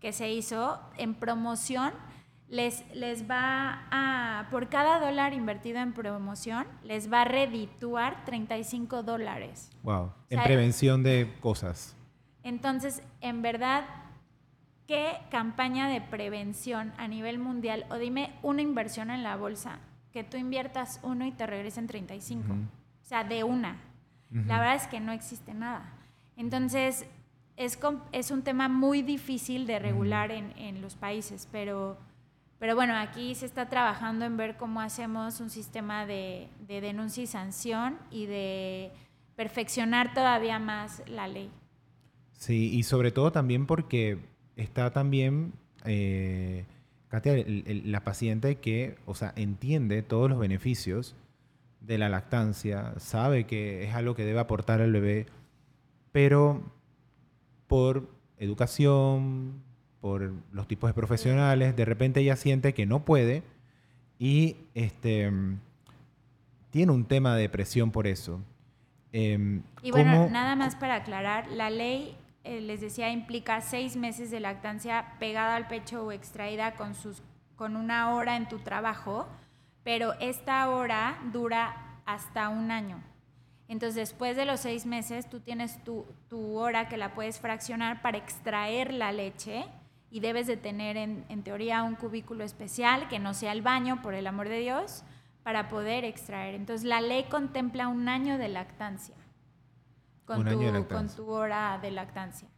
que 0.00 0.12
se 0.12 0.30
hizo 0.30 0.78
en 0.96 1.14
promoción 1.14 1.92
les, 2.48 2.84
les 2.94 3.28
va 3.28 3.86
a, 3.90 4.48
por 4.50 4.68
cada 4.68 5.00
dólar 5.00 5.32
invertido 5.32 5.80
en 5.80 5.92
promoción, 5.92 6.66
les 6.84 7.12
va 7.12 7.22
a 7.22 7.24
redituar 7.24 8.24
35 8.24 9.02
dólares. 9.02 9.70
Wow, 9.82 10.12
en 10.30 10.42
prevención 10.42 11.02
de 11.02 11.34
cosas. 11.40 11.96
Entonces, 12.44 13.02
en 13.20 13.42
verdad, 13.42 13.84
¿qué 14.86 15.18
campaña 15.30 15.88
de 15.88 16.00
prevención 16.00 16.92
a 16.96 17.08
nivel 17.08 17.38
mundial? 17.38 17.86
O 17.90 17.96
dime 17.96 18.34
una 18.42 18.62
inversión 18.62 19.10
en 19.10 19.22
la 19.22 19.36
bolsa, 19.36 19.78
que 20.12 20.24
tú 20.24 20.36
inviertas 20.36 21.00
uno 21.02 21.26
y 21.26 21.32
te 21.32 21.46
regresen 21.46 21.86
35. 21.86 22.52
O 22.52 23.04
sea, 23.04 23.24
de 23.24 23.44
una. 23.44 23.78
La 24.30 24.58
verdad 24.58 24.74
es 24.74 24.86
que 24.88 25.00
no 25.00 25.12
existe 25.12 25.54
nada. 25.54 25.92
Entonces, 26.36 27.06
es, 27.56 27.78
es 28.12 28.30
un 28.30 28.42
tema 28.42 28.68
muy 28.68 29.02
difícil 29.02 29.66
de 29.66 29.78
regular 29.78 30.30
en, 30.30 30.52
en 30.58 30.82
los 30.82 30.96
países, 30.96 31.48
pero 31.50 31.96
pero 32.58 32.74
bueno, 32.74 32.94
aquí 32.96 33.34
se 33.34 33.46
está 33.46 33.68
trabajando 33.68 34.24
en 34.24 34.36
ver 34.36 34.56
cómo 34.56 34.80
hacemos 34.80 35.40
un 35.40 35.50
sistema 35.50 36.06
de, 36.06 36.48
denuncia 36.66 37.22
y 37.22 37.26
sanción 37.26 37.98
y 38.10 38.26
de 38.26 38.90
perfeccionar 39.34 40.14
todavía 40.14 40.58
más 40.58 41.02
la 41.06 41.28
ley. 41.28 41.50
Sí, 42.32 42.74
y 42.74 42.82
sobre 42.82 43.12
todo 43.12 43.30
también 43.30 43.66
porque 43.66 44.18
está 44.56 44.90
también, 44.90 45.52
eh, 45.84 46.64
Katia, 47.08 47.44
la 47.46 48.02
paciente 48.02 48.56
que, 48.56 48.96
o 49.06 49.14
sea, 49.14 49.32
entiende 49.36 50.02
todos 50.02 50.28
los 50.28 50.38
beneficios 50.38 51.14
de 51.80 51.98
la 51.98 52.08
lactancia, 52.08 52.94
sabe 52.98 53.44
que 53.44 53.84
es 53.84 53.94
algo 53.94 54.14
que 54.14 54.24
debe 54.24 54.40
aportar 54.40 54.80
al 54.80 54.92
bebé, 54.92 55.26
pero 56.10 56.62
por 57.68 58.08
educación, 58.38 59.62
por 60.00 60.32
los 60.52 60.66
tipos 60.66 60.90
de 60.90 60.94
profesionales, 60.94 61.76
de 61.76 61.84
repente 61.84 62.20
ella 62.20 62.36
siente 62.36 62.74
que 62.74 62.86
no 62.86 63.04
puede 63.04 63.42
y 64.18 64.56
este, 64.74 65.30
tiene 66.70 66.92
un 66.92 67.04
tema 67.04 67.34
de 67.34 67.42
depresión 67.42 67.90
por 67.90 68.06
eso. 68.06 68.40
Em, 69.12 69.62
y 69.82 69.90
bueno, 69.90 70.28
nada 70.28 70.56
más 70.56 70.76
para 70.76 70.96
aclarar, 70.96 71.48
la 71.48 71.70
ley, 71.70 72.16
eh, 72.46 72.60
les 72.60 72.80
decía, 72.80 73.10
implica 73.10 73.60
seis 73.60 73.96
meses 73.96 74.30
de 74.30 74.40
lactancia 74.40 75.14
pegada 75.18 75.56
al 75.56 75.68
pecho 75.68 76.04
o 76.04 76.12
extraída 76.12 76.74
con, 76.74 76.94
sus, 76.94 77.22
con 77.56 77.76
una 77.76 78.14
hora 78.14 78.36
en 78.36 78.48
tu 78.48 78.60
trabajo, 78.60 79.26
pero 79.82 80.14
esta 80.20 80.68
hora 80.70 81.18
dura 81.32 82.00
hasta 82.06 82.48
un 82.48 82.70
año. 82.70 83.02
Entonces, 83.68 83.96
después 83.96 84.36
de 84.36 84.44
los 84.44 84.60
seis 84.60 84.86
meses, 84.86 85.28
tú 85.28 85.40
tienes 85.40 85.82
tu, 85.82 86.06
tu 86.28 86.56
hora 86.56 86.88
que 86.88 86.96
la 86.96 87.14
puedes 87.14 87.40
fraccionar 87.40 88.00
para 88.00 88.18
extraer 88.18 88.92
la 88.92 89.10
leche 89.10 89.64
y 90.10 90.20
debes 90.20 90.46
de 90.46 90.56
tener 90.56 90.96
en, 90.96 91.42
teoría 91.42 91.82
un 91.82 91.96
cubículo 91.96 92.44
especial 92.44 93.08
que 93.08 93.18
no 93.18 93.34
sea 93.34 93.52
el 93.52 93.62
baño, 93.62 94.02
por 94.02 94.14
el 94.14 94.26
amor 94.26 94.48
de 94.48 94.60
Dios, 94.60 95.02
para 95.42 95.68
poder 95.68 96.04
extraer. 96.04 96.54
Entonces 96.54 96.86
la 96.86 97.00
ley 97.00 97.24
contempla 97.24 97.88
un 97.88 98.08
año 98.08 98.38
de 98.38 98.48
lactancia 98.48 99.16
con, 100.26 100.44
tu, 100.44 100.88
con 100.88 101.08
tu 101.08 101.30
hora 101.30 101.78
de 101.80 101.90
lactancia. 101.90 102.48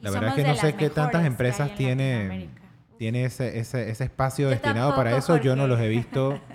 La 0.00 0.10
verdad 0.10 0.30
es 0.30 0.34
que 0.36 0.48
no 0.48 0.54
sé 0.54 0.74
qué 0.74 0.88
tantas 0.88 1.26
empresas 1.26 1.74
tiene, 1.74 2.48
tiene 2.96 3.24
ese, 3.24 3.58
ese, 3.58 3.90
ese 3.90 4.04
espacio 4.04 4.48
destinado 4.48 4.94
para 4.96 5.16
eso. 5.16 5.36
Yo 5.36 5.54
no 5.56 5.66
los 5.66 5.80
he 5.80 5.88
visto. 5.88 6.40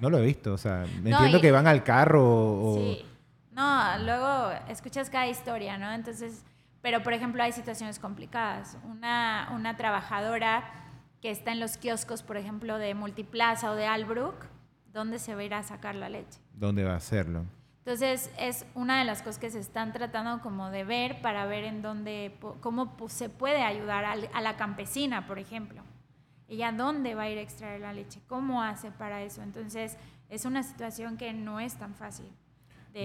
No 0.00 0.10
lo 0.10 0.18
he 0.18 0.22
visto. 0.22 0.52
O 0.52 0.58
sea, 0.58 0.86
me 1.02 1.10
entiendo 1.10 1.40
que 1.40 1.52
van 1.52 1.68
al 1.68 1.84
carro 1.84 2.24
o... 2.24 2.74
Sí. 2.74 3.06
No, 3.52 3.96
luego 3.98 4.50
escuchas 4.68 5.08
cada 5.08 5.28
historia, 5.28 5.78
¿no? 5.78 5.92
Entonces 5.92 6.44
pero, 6.84 7.02
por 7.02 7.14
ejemplo, 7.14 7.42
hay 7.42 7.52
situaciones 7.52 7.98
complicadas. 7.98 8.76
Una, 8.84 9.48
una 9.54 9.74
trabajadora 9.74 10.64
que 11.22 11.30
está 11.30 11.50
en 11.50 11.58
los 11.58 11.78
kioscos, 11.78 12.22
por 12.22 12.36
ejemplo, 12.36 12.76
de 12.76 12.92
Multiplaza 12.92 13.70
o 13.70 13.74
de 13.74 13.86
Albrook, 13.86 14.34
¿dónde 14.92 15.18
se 15.18 15.34
va 15.34 15.40
a 15.40 15.44
ir 15.44 15.54
a 15.54 15.62
sacar 15.62 15.94
la 15.94 16.10
leche? 16.10 16.40
¿Dónde 16.52 16.84
va 16.84 16.92
a 16.92 16.96
hacerlo? 16.96 17.46
Entonces, 17.86 18.30
es 18.38 18.64
una 18.74 18.98
de 18.98 19.04
las 19.04 19.20
cosas 19.20 19.38
que 19.38 19.50
se 19.50 19.58
están 19.58 19.92
tratando 19.92 20.40
como 20.42 20.70
de 20.70 20.84
ver 20.84 21.20
para 21.20 21.44
ver 21.44 21.64
en 21.64 21.82
dónde, 21.82 22.34
cómo 22.60 22.96
se 23.08 23.28
puede 23.28 23.62
ayudar 23.62 24.06
a 24.06 24.40
la 24.40 24.56
campesina, 24.56 25.26
por 25.26 25.38
ejemplo. 25.38 25.82
Ella 26.48 26.72
dónde 26.72 27.14
va 27.14 27.22
a 27.22 27.30
ir 27.30 27.36
a 27.36 27.42
extraer 27.42 27.82
la 27.82 27.92
leche, 27.92 28.20
cómo 28.26 28.62
hace 28.62 28.90
para 28.90 29.22
eso. 29.22 29.42
Entonces, 29.42 29.98
es 30.30 30.46
una 30.46 30.62
situación 30.62 31.18
que 31.18 31.34
no 31.34 31.60
es 31.60 31.74
tan 31.74 31.94
fácil. 31.94 32.26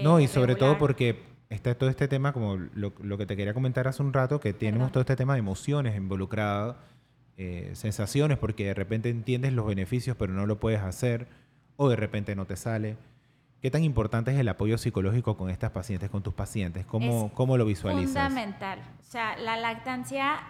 no, 0.02 0.18
y 0.18 0.26
sobre 0.28 0.54
todo 0.54 0.78
porque 0.78 1.24
está 1.50 1.74
todo 1.74 1.90
este 1.90 2.08
tema, 2.08 2.32
como 2.32 2.56
lo, 2.56 3.18
que 3.18 3.26
te 3.26 3.36
quería 3.36 3.52
comentar 3.52 3.86
hace 3.86 4.02
un 4.02 4.14
rato, 4.14 4.40
que 4.40 4.54
tenemos 4.54 4.92
todo 4.92 5.02
este 5.02 5.16
tema 5.16 5.34
de 5.34 5.40
emociones 5.40 5.94
involucradas, 5.94 6.76
eh, 7.36 7.70
sensaciones, 7.74 8.38
porque 8.38 8.64
de 8.64 8.74
repente 8.74 9.10
entiendes 9.10 9.52
los 9.52 9.66
beneficios, 9.66 10.16
pero 10.16 10.32
no 10.32 10.46
lo 10.46 10.58
puedes 10.58 10.80
hacer, 10.80 11.26
o 11.76 11.90
de 11.90 11.96
repente 11.96 12.34
no 12.34 12.46
te 12.46 12.56
sale. 12.56 12.96
¿Qué 13.60 13.70
tan 13.70 13.84
importante 13.84 14.32
es 14.32 14.38
el 14.38 14.48
apoyo 14.48 14.78
psicológico 14.78 15.36
con 15.36 15.50
estas 15.50 15.70
pacientes, 15.70 16.08
con 16.10 16.22
tus 16.22 16.34
pacientes? 16.34 16.86
¿Cómo, 16.86 17.30
cómo 17.34 17.56
lo 17.56 17.66
visualizas? 17.66 18.28
Fundamental. 18.28 18.78
O 19.00 19.10
sea, 19.10 19.36
la 19.36 19.56
lactancia, 19.56 20.40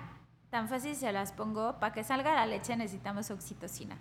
tan 0.51 0.69
fácil 0.69 0.95
se 0.95 1.11
las 1.13 1.33
pongo, 1.33 1.81
para 1.81 1.93
que 1.93 2.05
salga 2.05 2.35
la 2.35 2.47
leche 2.47 2.77
necesitamos 2.77 3.31
oxitocina 3.31 3.99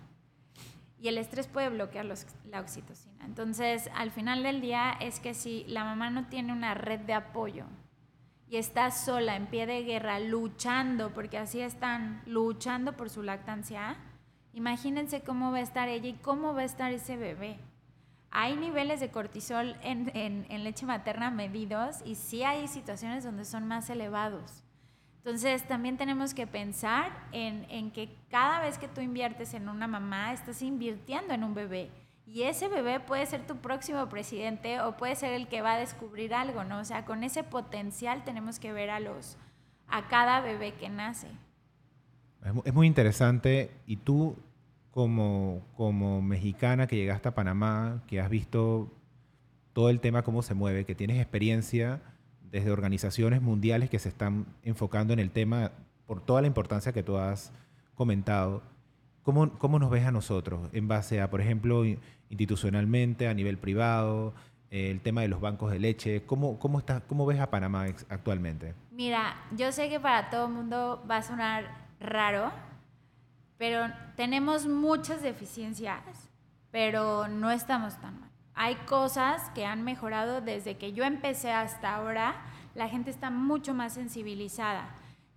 y 1.00 1.08
el 1.08 1.18
estrés 1.18 1.46
puede 1.48 1.70
bloquear 1.70 2.04
la 2.04 2.60
oxitocina. 2.60 3.24
Entonces, 3.24 3.90
al 3.94 4.10
final 4.10 4.42
del 4.42 4.60
día 4.60 4.92
es 5.00 5.18
que 5.18 5.32
si 5.32 5.64
la 5.66 5.82
mamá 5.82 6.10
no 6.10 6.26
tiene 6.26 6.52
una 6.52 6.74
red 6.74 7.00
de 7.00 7.14
apoyo 7.14 7.64
y 8.48 8.56
está 8.56 8.90
sola, 8.90 9.36
en 9.36 9.46
pie 9.46 9.66
de 9.66 9.82
guerra, 9.82 10.20
luchando, 10.20 11.14
porque 11.14 11.38
así 11.38 11.60
están, 11.60 12.22
luchando 12.26 12.96
por 12.96 13.08
su 13.08 13.22
lactancia, 13.22 13.96
imagínense 14.52 15.22
cómo 15.22 15.50
va 15.50 15.58
a 15.58 15.62
estar 15.62 15.88
ella 15.88 16.08
y 16.08 16.14
cómo 16.14 16.52
va 16.52 16.62
a 16.62 16.64
estar 16.64 16.92
ese 16.92 17.16
bebé. 17.16 17.58
Hay 18.30 18.56
niveles 18.56 19.00
de 19.00 19.10
cortisol 19.10 19.76
en, 19.82 20.46
leche 20.64 20.86
materna 20.86 21.30
medidos 21.30 21.98
y 22.04 22.14
sí 22.14 22.44
hay 22.44 22.68
situaciones 22.68 23.24
donde 23.24 23.44
son 23.44 23.66
más 23.66 23.90
elevados. 23.90 24.62
Entonces, 25.18 25.66
también 25.66 25.96
tenemos 25.96 26.32
que 26.32 26.46
pensar 26.46 27.12
en, 27.32 27.90
que 27.90 28.16
cada 28.30 28.60
vez 28.60 28.78
que 28.78 28.88
tú 28.88 29.00
inviertes 29.00 29.52
en 29.54 29.68
una 29.68 29.86
mamá, 29.86 30.32
estás 30.32 30.62
invirtiendo 30.62 31.34
en 31.34 31.44
un 31.44 31.54
bebé. 31.54 31.90
Y 32.24 32.42
ese 32.42 32.68
bebé 32.68 33.00
puede 33.00 33.26
ser 33.26 33.46
tu 33.46 33.56
próximo 33.56 34.08
presidente 34.08 34.80
o 34.80 34.96
puede 34.96 35.16
ser 35.16 35.32
el 35.32 35.48
que 35.48 35.62
va 35.62 35.72
a 35.72 35.78
descubrir 35.78 36.32
algo, 36.32 36.62
¿no? 36.62 36.78
O 36.78 36.84
sea, 36.84 37.04
con 37.04 37.24
ese 37.24 37.42
potencial 37.42 38.22
tenemos 38.24 38.60
que 38.60 38.72
ver 38.72 38.90
a 38.90 39.00
los 39.00 39.36
a 39.88 40.06
cada 40.06 40.40
bebé 40.40 40.74
que 40.74 40.88
nace. 40.88 41.26
Es 42.64 42.72
muy 42.72 42.86
interesante. 42.86 43.70
Y 43.86 43.96
tú, 43.96 44.36
como, 44.90 45.66
como 45.76 46.20
mexicana 46.22 46.86
que 46.86 46.96
llegaste 46.96 47.28
a 47.28 47.34
Panamá, 47.34 48.02
que 48.06 48.20
has 48.20 48.28
visto 48.28 48.92
todo 49.72 49.90
el 49.90 50.00
tema, 50.00 50.22
cómo 50.22 50.42
se 50.42 50.54
mueve, 50.54 50.84
que 50.84 50.94
tienes 50.94 51.20
experiencia 51.20 52.00
desde 52.50 52.70
organizaciones 52.70 53.40
mundiales 53.40 53.90
que 53.90 53.98
se 53.98 54.08
están 54.08 54.46
enfocando 54.64 55.12
en 55.12 55.20
el 55.20 55.30
tema 55.30 55.72
por 56.06 56.20
toda 56.20 56.40
la 56.40 56.48
importancia 56.48 56.92
que 56.92 57.02
tú 57.02 57.16
has 57.16 57.52
comentado. 57.94 58.62
¿Cómo, 59.22 59.50
cómo 59.58 59.78
nos 59.78 59.90
ves 59.90 60.04
a 60.04 60.10
nosotros 60.10 60.68
en 60.72 60.88
base 60.88 61.20
a, 61.20 61.30
por 61.30 61.40
ejemplo, 61.40 61.84
institucionalmente, 62.28 63.28
a 63.28 63.34
nivel 63.34 63.58
privado, 63.58 64.34
eh, 64.70 64.90
el 64.90 65.00
tema 65.00 65.20
de 65.20 65.28
los 65.28 65.40
bancos 65.40 65.70
de 65.70 65.78
leche? 65.78 66.24
¿Cómo, 66.24 66.58
cómo, 66.58 66.80
está, 66.80 67.00
¿Cómo 67.02 67.26
ves 67.26 67.38
a 67.38 67.50
Panamá 67.50 67.84
actualmente? 68.08 68.74
Mira, 68.90 69.36
yo 69.56 69.70
sé 69.70 69.88
que 69.88 70.00
para 70.00 70.30
todo 70.30 70.46
el 70.46 70.52
mundo 70.52 71.04
va 71.08 71.18
a 71.18 71.22
sonar 71.22 71.86
raro, 72.00 72.50
pero 73.60 73.92
tenemos 74.16 74.66
muchas 74.66 75.22
deficiencias, 75.22 76.00
pero 76.70 77.28
no 77.28 77.50
estamos 77.50 78.00
tan 78.00 78.18
mal. 78.18 78.30
Hay 78.54 78.74
cosas 78.86 79.50
que 79.50 79.66
han 79.66 79.84
mejorado 79.84 80.40
desde 80.40 80.78
que 80.78 80.94
yo 80.94 81.04
empecé 81.04 81.52
hasta 81.52 81.94
ahora. 81.94 82.36
La 82.74 82.88
gente 82.88 83.10
está 83.10 83.28
mucho 83.28 83.74
más 83.74 83.92
sensibilizada. 83.92 84.88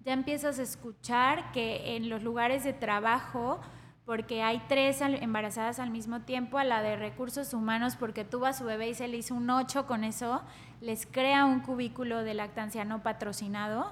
Ya 0.06 0.14
empiezas 0.14 0.58
a 0.58 0.64
escuchar 0.64 1.52
que 1.52 1.98
en 1.98 2.08
los 2.08 2.24
lugares 2.24 2.64
de 2.64 2.72
trabajo, 2.72 3.60
porque 4.06 4.42
hay 4.42 4.64
tres 4.70 5.02
embarazadas 5.02 5.80
al 5.80 5.90
mismo 5.90 6.22
tiempo, 6.22 6.58
a 6.58 6.64
la 6.64 6.82
de 6.82 6.96
recursos 6.96 7.54
humanos, 7.54 7.98
porque 7.98 8.24
tuvo 8.24 8.46
a 8.46 8.54
su 8.54 8.64
bebé 8.64 8.88
y 8.88 8.96
se 8.96 9.10
le 9.10 9.18
hizo 9.18 9.36
un 9.36 9.50
ocho 9.50 9.86
con 9.86 10.06
eso, 10.06 10.42
les 10.80 11.06
crea 11.06 11.44
un 11.44 11.60
cubículo 11.60 12.24
de 12.24 12.36
lactancia 12.36 12.86
no 12.86 13.04
patrocinado. 13.04 13.92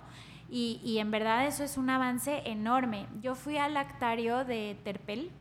Y, 0.54 0.82
y, 0.84 1.00
en 1.00 1.12
verdad 1.12 1.48
eso 1.48 1.64
es 1.64 1.78
un 1.78 1.90
avance 1.90 2.42
enorme. 2.46 3.08
Yo 3.22 3.36
fui 3.36 3.58
al 3.58 3.74
lactario 3.74 4.44
de 4.44 4.78
Terpel, 4.84 5.32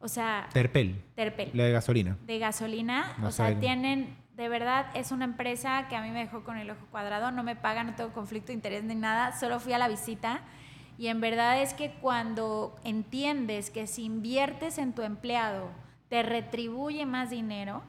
o 0.00 0.08
sea... 0.08 0.48
Terpel. 0.52 1.02
Terpel. 1.14 1.50
La 1.52 1.64
de 1.64 1.72
gasolina. 1.72 2.16
De 2.26 2.38
gasolina. 2.38 3.16
o 3.22 3.30
sea, 3.30 3.58
tienen, 3.60 4.16
de 4.34 4.48
verdad, 4.48 4.86
es 4.94 5.12
una 5.12 5.26
empresa 5.26 5.88
que 5.88 5.96
a 5.96 6.02
mí 6.02 6.10
me 6.10 6.20
dejó 6.20 6.42
con 6.42 6.56
el 6.56 6.70
ojo 6.70 6.86
cuadrado, 6.90 7.30
no 7.32 7.42
me 7.42 7.54
pagan, 7.54 7.86
no 7.86 7.94
tengo 7.94 8.12
conflicto 8.12 8.48
de 8.48 8.54
interés 8.54 8.82
ni 8.82 8.94
nada, 8.94 9.38
solo 9.38 9.60
fui 9.60 9.74
a 9.74 9.78
la 9.78 9.88
visita. 9.88 10.40
Y 10.96 11.08
en 11.08 11.20
verdad 11.20 11.60
es 11.60 11.74
que 11.74 11.90
cuando 11.90 12.76
entiendes 12.84 13.70
que 13.70 13.86
si 13.86 14.04
inviertes 14.04 14.78
en 14.78 14.94
tu 14.94 15.02
empleado, 15.02 15.70
te 16.08 16.22
retribuye 16.22 17.04
más 17.06 17.30
dinero, 17.30 17.82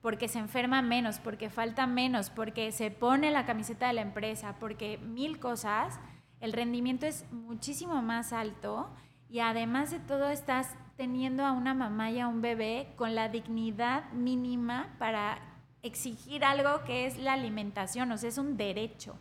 porque 0.00 0.28
se 0.28 0.38
enferma 0.38 0.82
menos, 0.82 1.18
porque 1.18 1.50
falta 1.50 1.86
menos, 1.86 2.30
porque 2.30 2.72
se 2.72 2.90
pone 2.90 3.30
la 3.30 3.46
camiseta 3.46 3.88
de 3.88 3.94
la 3.94 4.02
empresa, 4.02 4.56
porque 4.60 4.98
mil 4.98 5.38
cosas, 5.38 5.98
el 6.40 6.52
rendimiento 6.52 7.06
es 7.06 7.30
muchísimo 7.32 8.00
más 8.02 8.32
alto 8.32 8.90
y 9.28 9.40
además 9.40 9.90
de 9.90 9.98
todo 9.98 10.30
estás 10.30 10.74
teniendo 10.96 11.44
a 11.44 11.52
una 11.52 11.74
mamá 11.74 12.10
y 12.10 12.20
a 12.20 12.28
un 12.28 12.40
bebé 12.40 12.92
con 12.96 13.14
la 13.14 13.28
dignidad 13.28 14.10
mínima 14.12 14.94
para 14.98 15.38
exigir 15.82 16.44
algo 16.44 16.84
que 16.84 17.06
es 17.06 17.18
la 17.18 17.34
alimentación, 17.34 18.10
o 18.12 18.18
sea, 18.18 18.28
es 18.28 18.38
un 18.38 18.56
derecho. 18.56 19.16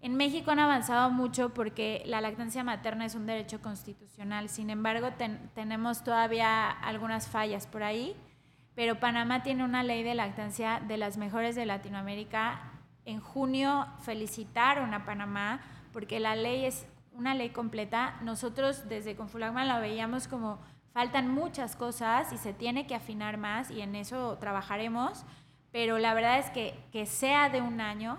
En 0.00 0.16
México 0.16 0.50
han 0.50 0.58
avanzado 0.58 1.08
mucho 1.10 1.54
porque 1.54 2.02
la 2.04 2.20
lactancia 2.20 2.62
materna 2.62 3.06
es 3.06 3.14
un 3.14 3.24
derecho 3.24 3.62
constitucional, 3.62 4.50
sin 4.50 4.68
embargo 4.68 5.08
tenemos 5.54 6.04
todavía 6.04 6.70
algunas 6.70 7.28
fallas 7.28 7.66
por 7.66 7.82
ahí, 7.82 8.14
pero 8.74 8.98
Panamá 8.98 9.42
tiene 9.42 9.64
una 9.64 9.82
ley 9.82 10.02
de 10.02 10.14
lactancia 10.14 10.80
de 10.80 10.96
las 10.96 11.16
mejores 11.16 11.54
de 11.54 11.66
Latinoamérica. 11.66 12.60
En 13.04 13.20
junio 13.20 13.86
felicitaron 14.00 14.94
a 14.94 15.04
Panamá 15.04 15.60
porque 15.92 16.18
la 16.20 16.34
ley 16.34 16.64
es 16.64 16.86
una 17.12 17.34
ley 17.34 17.50
completa. 17.50 18.16
Nosotros 18.22 18.88
desde 18.88 19.16
Confulagma 19.16 19.64
la 19.64 19.78
veíamos 19.78 20.26
como 20.26 20.58
faltan 20.92 21.28
muchas 21.28 21.76
cosas 21.76 22.32
y 22.32 22.38
se 22.38 22.52
tiene 22.52 22.86
que 22.86 22.94
afinar 22.94 23.36
más 23.36 23.70
y 23.70 23.82
en 23.82 23.96
eso 23.96 24.38
trabajaremos, 24.38 25.24
pero 25.72 25.98
la 25.98 26.14
verdad 26.14 26.38
es 26.38 26.50
que 26.50 26.78
que 26.92 27.04
sea 27.04 27.48
de 27.48 27.60
un 27.60 27.80
año, 27.80 28.18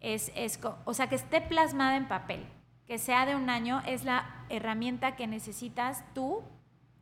es, 0.00 0.30
es, 0.36 0.60
o 0.84 0.94
sea, 0.94 1.08
que 1.08 1.16
esté 1.16 1.40
plasmada 1.40 1.96
en 1.96 2.06
papel, 2.06 2.46
que 2.86 2.98
sea 2.98 3.26
de 3.26 3.34
un 3.34 3.50
año 3.50 3.82
es 3.86 4.04
la 4.04 4.44
herramienta 4.48 5.16
que 5.16 5.26
necesitas 5.26 6.04
tú, 6.14 6.44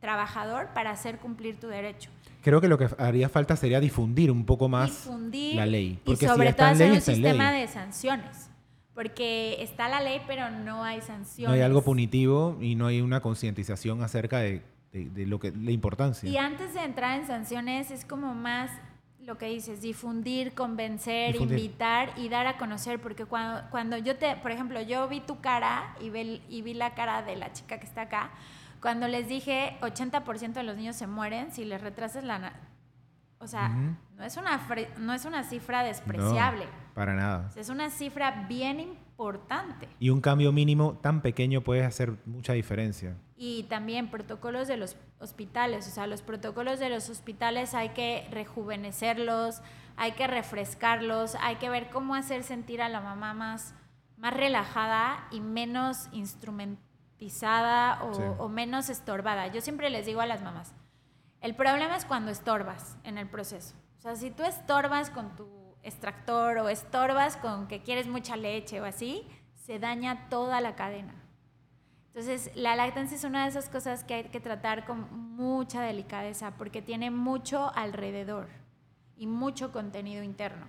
trabajador, 0.03 0.67
para 0.75 0.91
hacer 0.91 1.17
cumplir 1.17 1.59
tu 1.59 1.67
derecho. 1.67 2.11
Creo 2.41 2.59
que 2.59 2.67
lo 2.67 2.77
que 2.77 2.89
haría 2.97 3.29
falta 3.29 3.55
sería 3.55 3.79
difundir 3.79 4.29
un 4.29 4.45
poco 4.45 4.67
más 4.67 5.09
la 5.31 5.65
ley. 5.65 5.99
Porque 6.03 6.25
y 6.25 6.27
sobre 6.27 6.51
todo 6.51 6.67
hacer 6.67 6.91
un 6.91 7.01
sistema 7.01 7.53
de 7.53 7.67
sanciones. 7.67 8.49
Porque 8.93 9.57
está 9.59 9.87
la 9.87 10.01
ley, 10.01 10.21
pero 10.27 10.51
no 10.51 10.83
hay 10.83 11.01
sanciones. 11.01 11.49
No 11.49 11.55
hay 11.55 11.61
algo 11.61 11.81
punitivo 11.81 12.57
y 12.61 12.75
no 12.75 12.85
hay 12.87 13.01
una 13.01 13.21
concientización 13.21 14.03
acerca 14.03 14.39
de 14.39 14.61
de, 14.93 15.25
lo 15.25 15.39
que, 15.39 15.51
la 15.51 15.71
importancia. 15.71 16.29
Y 16.29 16.37
antes 16.37 16.73
de 16.73 16.83
entrar 16.83 17.19
en 17.19 17.25
sanciones 17.25 17.91
es 17.91 18.05
como 18.05 18.33
más 18.35 18.71
lo 19.19 19.37
que 19.37 19.47
dices, 19.47 19.81
difundir, 19.81 20.53
convencer, 20.53 21.37
invitar 21.37 22.13
y 22.17 22.27
dar 22.27 22.45
a 22.45 22.57
conocer, 22.57 22.99
porque 22.99 23.25
cuando, 23.25 23.61
cuando 23.71 23.97
yo 23.97 24.17
te, 24.17 24.35
por 24.35 24.51
ejemplo, 24.51 24.81
yo 24.81 25.07
vi 25.07 25.21
tu 25.21 25.39
cara 25.39 25.95
y 26.01 26.07
y 26.49 26.61
vi 26.61 26.73
la 26.73 26.93
cara 26.93 27.23
de 27.23 27.37
la 27.37 27.53
chica 27.53 27.79
que 27.79 27.85
está 27.85 28.01
acá, 28.01 28.31
cuando 28.83 29.07
les 29.07 29.29
dije 29.29 29.77
80% 29.81 30.53
de 30.53 30.63
los 30.63 30.75
niños 30.75 30.97
se 30.97 31.07
mueren 31.07 31.51
si 31.53 31.63
les 31.63 31.81
retrasas 31.81 32.23
la... 32.23 32.53
O 33.39 33.47
sea, 33.47 33.69
no, 33.69 34.23
es 34.23 34.37
una, 34.37 34.61
no 34.99 35.13
es 35.13 35.25
una 35.25 35.43
cifra 35.43 35.83
despreciable. 35.83 36.65
para 36.93 37.13
nada. 37.13 37.49
Es 37.55 37.69
una 37.69 37.89
cifra 37.89 38.45
bien 38.47 38.79
importante. 38.79 39.87
Y 39.99 40.09
un 40.09 40.21
cambio 40.21 40.51
mínimo 40.51 40.99
tan 41.01 41.21
pequeño 41.21 41.61
puede 41.61 41.83
hacer 41.83 42.17
mucha 42.25 42.53
diferencia 42.53 43.15
y 43.45 43.63
también 43.63 44.09
protocolos 44.09 44.67
de 44.67 44.77
los 44.77 44.95
hospitales. 45.19 45.87
O 45.87 45.91
sea, 45.91 46.07
los 46.07 46.21
protocolos 46.21 46.79
de 46.79 46.89
los 46.89 47.09
hospitales 47.09 47.73
hay 47.73 47.89
que 47.89 48.27
rejuvenecerlos, 48.31 49.61
hay 49.97 50.13
que 50.13 50.27
refrescarlos, 50.27 51.35
hay 51.41 51.57
que 51.57 51.69
ver 51.69 51.89
cómo 51.89 52.15
hacer 52.15 52.43
sentir 52.43 52.81
a 52.81 52.87
la 52.87 53.01
mamá 53.01 53.33
más, 53.33 53.75
más 54.17 54.33
relajada 54.33 55.27
y 55.31 55.41
menos 55.41 56.07
instrumentizada 57.23 58.03
o, 58.03 58.43
o 58.43 58.49
menos 58.49 58.89
estorbada. 58.89 59.47
Yo 59.47 59.61
siempre 59.61 59.89
les 59.89 60.05
digo 60.05 60.21
a 60.21 60.25
las 60.25 60.41
mamás, 60.41 60.73
el 61.41 61.55
problema 61.55 61.95
es 61.95 62.05
cuando 62.05 62.31
estorbas 62.31 62.97
en 63.03 63.17
el 63.17 63.27
proceso. 63.27 63.75
O 63.99 64.01
sea, 64.01 64.15
si 64.15 64.31
tú 64.31 64.43
estorbas 64.43 65.09
con 65.09 65.35
tu 65.35 65.75
extractor 65.83 66.57
o 66.59 66.69
estorbas 66.69 67.37
con 67.37 67.67
que 67.67 67.81
quieres 67.81 68.07
mucha 68.07 68.35
leche 68.35 68.79
o 68.81 68.85
así, 68.85 69.27
se 69.53 69.79
daña 69.79 70.29
toda 70.29 70.61
la 70.61 70.75
cadena. 70.75 71.13
Entonces, 72.07 72.51
la 72.55 72.75
lactancia 72.75 73.17
es 73.17 73.23
una 73.23 73.43
de 73.43 73.49
esas 73.49 73.69
cosas 73.69 74.03
que 74.03 74.13
hay 74.13 74.23
que 74.25 74.39
tratar 74.39 74.85
con 74.85 75.11
mucha 75.35 75.81
delicadeza 75.81 76.51
porque 76.57 76.81
tiene 76.81 77.09
mucho 77.09 77.71
alrededor 77.75 78.49
y 79.17 79.25
mucho 79.25 79.71
contenido 79.71 80.23
interno. 80.23 80.67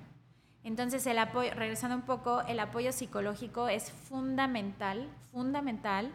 Entonces, 0.62 1.06
el 1.06 1.18
apoyo, 1.18 1.52
regresando 1.54 1.96
un 1.96 2.02
poco, 2.02 2.40
el 2.42 2.58
apoyo 2.58 2.92
psicológico 2.92 3.68
es 3.68 3.92
fundamental, 3.92 5.10
fundamental. 5.30 6.10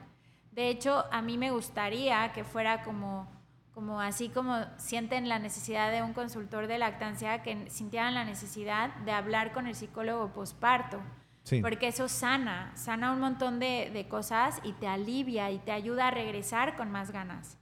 De 0.60 0.68
hecho, 0.68 1.06
a 1.10 1.22
mí 1.22 1.38
me 1.38 1.52
gustaría 1.52 2.34
que 2.34 2.44
fuera 2.44 2.84
como, 2.84 3.32
como 3.74 4.02
así 4.02 4.28
como 4.28 4.58
sienten 4.76 5.30
la 5.30 5.40
necesidad 5.40 5.90
de 5.90 6.04
un 6.04 6.12
consultor 6.12 6.68
de 6.68 6.78
lactancia, 6.78 7.44
que 7.44 7.70
sintieran 7.70 8.14
la 8.14 8.26
necesidad 8.26 8.94
de 9.06 9.14
hablar 9.14 9.54
con 9.54 9.68
el 9.68 9.76
psicólogo 9.76 10.34
posparto 10.34 11.00
porque 11.62 11.88
eso 11.88 12.10
sana, 12.10 12.74
sana 12.76 13.14
un 13.14 13.22
montón 13.22 13.58
de, 13.60 14.06
cosas 14.10 14.60
y 14.66 14.74
te 14.74 14.86
alivia 14.86 15.50
y 15.50 15.60
te 15.60 15.72
ayuda 15.72 16.10
a 16.10 16.12
regresar 16.12 16.76
con 16.76 16.92
más 16.92 17.12
ganas. 17.12 17.58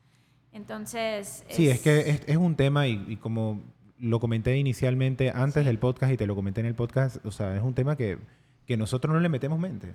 Entonces... 0.52 1.46
Sí, 1.50 1.70
es, 1.70 1.80
que 1.82 2.20
es, 2.26 2.38
un 2.38 2.56
tema 2.56 2.88
y, 2.88 3.18
como 3.18 3.62
lo 4.00 4.20
comenté 4.20 4.58
inicialmente 4.58 5.30
antes 5.30 5.66
del 5.66 5.78
podcast 5.78 6.14
y 6.14 6.18
te 6.18 6.26
lo 6.26 6.34
comenté 6.34 6.62
en 6.62 6.68
el 6.68 6.74
podcast, 6.76 7.24
o 7.28 7.32
sea, 7.32 7.56
es 7.56 7.62
un 7.62 7.76
tema 7.76 7.96
que, 7.96 8.18
que 8.66 8.76
nosotros 8.76 9.14
no 9.14 9.20
le 9.20 9.30
metemos 9.30 9.60
mente. 9.60 9.94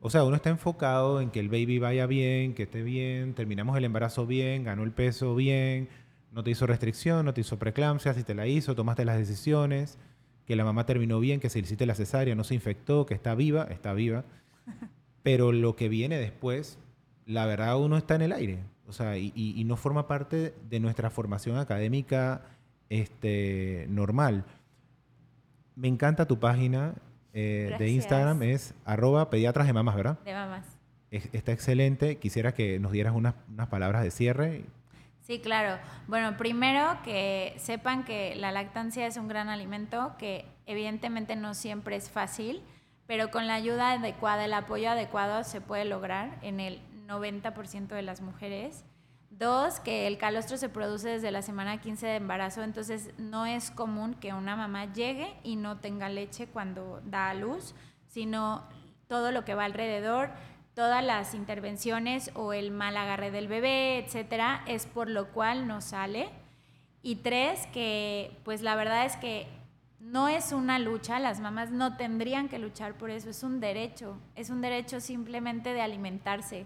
O 0.00 0.10
sea, 0.10 0.24
uno 0.24 0.36
está 0.36 0.50
enfocado 0.50 1.20
en 1.20 1.30
que 1.30 1.40
el 1.40 1.48
baby 1.48 1.78
vaya 1.78 2.06
bien, 2.06 2.54
que 2.54 2.64
esté 2.64 2.82
bien, 2.82 3.34
terminamos 3.34 3.76
el 3.76 3.84
embarazo 3.84 4.26
bien, 4.26 4.64
ganó 4.64 4.84
el 4.84 4.92
peso 4.92 5.34
bien, 5.34 5.88
no 6.32 6.44
te 6.44 6.50
hizo 6.50 6.66
restricción, 6.66 7.24
no 7.24 7.34
te 7.34 7.40
hizo 7.40 7.58
preeclampsia, 7.58 8.14
si 8.14 8.22
te 8.22 8.34
la 8.34 8.46
hizo, 8.46 8.74
tomaste 8.74 9.04
las 9.04 9.18
decisiones 9.18 9.98
que 10.46 10.56
la 10.56 10.64
mamá 10.64 10.86
terminó 10.86 11.18
bien, 11.18 11.40
que 11.40 11.50
se 11.50 11.58
le 11.58 11.64
hiciste 11.64 11.86
la 11.86 11.94
cesárea, 11.94 12.34
no 12.34 12.44
se 12.44 12.54
infectó, 12.54 13.04
que 13.04 13.14
está 13.14 13.34
viva, 13.34 13.64
está 13.64 13.92
viva. 13.92 14.24
Pero 15.22 15.52
lo 15.52 15.74
que 15.74 15.88
viene 15.88 16.18
después, 16.18 16.78
la 17.26 17.46
verdad 17.46 17.78
uno 17.78 17.96
está 17.96 18.14
en 18.14 18.22
el 18.22 18.32
aire. 18.32 18.60
O 18.86 18.92
sea, 18.92 19.18
y, 19.18 19.64
no 19.64 19.76
forma 19.76 20.06
parte 20.06 20.54
de 20.70 20.78
nuestra 20.78 21.10
formación 21.10 21.58
académica 21.58 22.42
este, 22.88 23.86
normal. 23.88 24.44
Me 25.74 25.88
encanta 25.88 26.26
tu 26.26 26.38
página 26.38 26.94
eh, 27.36 27.76
de 27.78 27.88
Instagram, 27.90 28.42
es 28.42 28.74
arroba 28.84 29.30
pediatras 29.30 29.66
de 29.66 29.72
mamás, 29.72 29.94
¿verdad? 29.94 30.18
De 30.24 30.32
mamás. 30.32 30.64
está 31.10 31.52
excelente. 31.52 32.16
Quisiera 32.16 32.52
que 32.52 32.80
nos 32.80 32.90
dieras 32.90 33.14
unas, 33.14 33.34
unas 33.48 33.68
palabras 33.68 34.02
de 34.02 34.10
cierre 34.10 34.64
Sí, 35.26 35.40
claro. 35.40 35.82
Bueno, 36.06 36.36
primero 36.36 36.98
que 37.02 37.52
sepan 37.58 38.04
que 38.04 38.36
la 38.36 38.52
lactancia 38.52 39.08
es 39.08 39.16
un 39.16 39.26
gran 39.26 39.48
alimento, 39.48 40.14
que 40.20 40.44
evidentemente 40.66 41.34
no 41.34 41.54
siempre 41.54 41.96
es 41.96 42.08
fácil, 42.08 42.62
pero 43.08 43.32
con 43.32 43.48
la 43.48 43.54
ayuda 43.54 43.90
adecuada, 43.90 44.44
el 44.44 44.54
apoyo 44.54 44.88
adecuado 44.88 45.42
se 45.42 45.60
puede 45.60 45.84
lograr 45.84 46.38
en 46.42 46.60
el 46.60 46.80
90% 47.08 47.88
de 47.88 48.02
las 48.02 48.20
mujeres. 48.20 48.84
Dos, 49.38 49.80
que 49.80 50.06
el 50.06 50.16
calostro 50.16 50.56
se 50.56 50.70
produce 50.70 51.10
desde 51.10 51.30
la 51.30 51.42
semana 51.42 51.78
15 51.78 52.06
de 52.06 52.16
embarazo, 52.16 52.62
entonces 52.62 53.10
no 53.18 53.44
es 53.44 53.70
común 53.70 54.14
que 54.14 54.32
una 54.32 54.56
mamá 54.56 54.90
llegue 54.94 55.34
y 55.42 55.56
no 55.56 55.78
tenga 55.78 56.08
leche 56.08 56.46
cuando 56.46 57.02
da 57.04 57.28
a 57.28 57.34
luz, 57.34 57.74
sino 58.06 58.64
todo 59.08 59.32
lo 59.32 59.44
que 59.44 59.54
va 59.54 59.66
alrededor, 59.66 60.30
todas 60.72 61.04
las 61.04 61.34
intervenciones 61.34 62.30
o 62.34 62.54
el 62.54 62.70
mal 62.70 62.96
agarre 62.96 63.30
del 63.30 63.46
bebé, 63.46 63.98
etcétera, 63.98 64.62
es 64.66 64.86
por 64.86 65.10
lo 65.10 65.28
cual 65.32 65.68
no 65.68 65.82
sale. 65.82 66.30
Y 67.02 67.16
tres, 67.16 67.66
que 67.74 68.38
pues 68.42 68.62
la 68.62 68.74
verdad 68.74 69.04
es 69.04 69.16
que 69.16 69.48
no 70.00 70.28
es 70.28 70.52
una 70.52 70.78
lucha, 70.78 71.18
las 71.18 71.40
mamás 71.40 71.70
no 71.70 71.98
tendrían 71.98 72.48
que 72.48 72.58
luchar 72.58 72.94
por 72.94 73.10
eso, 73.10 73.28
es 73.28 73.42
un 73.42 73.60
derecho, 73.60 74.18
es 74.34 74.48
un 74.48 74.62
derecho 74.62 75.00
simplemente 75.00 75.74
de 75.74 75.82
alimentarse 75.82 76.64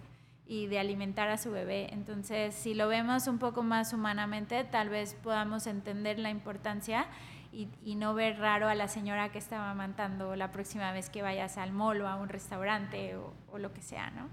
y 0.50 0.66
de 0.66 0.80
alimentar 0.80 1.28
a 1.28 1.38
su 1.38 1.52
bebé. 1.52 1.86
Entonces, 1.92 2.56
si 2.56 2.74
lo 2.74 2.88
vemos 2.88 3.28
un 3.28 3.38
poco 3.38 3.62
más 3.62 3.92
humanamente, 3.92 4.64
tal 4.64 4.88
vez 4.88 5.14
podamos 5.22 5.68
entender 5.68 6.18
la 6.18 6.28
importancia 6.28 7.06
y, 7.52 7.94
no 7.94 8.14
ver 8.14 8.36
raro 8.40 8.66
a 8.66 8.74
la 8.74 8.88
señora 8.88 9.30
que 9.30 9.38
está 9.38 9.58
amamantando 9.58 10.34
la 10.34 10.50
próxima 10.50 10.90
vez 10.90 11.08
que 11.08 11.22
vayas 11.22 11.56
al 11.56 11.70
mall 11.70 12.00
o 12.00 12.08
a 12.08 12.16
un 12.16 12.28
restaurante 12.28 13.14
o, 13.14 13.58
lo 13.58 13.72
que 13.72 13.80
sea, 13.80 14.10
¿no? 14.10 14.28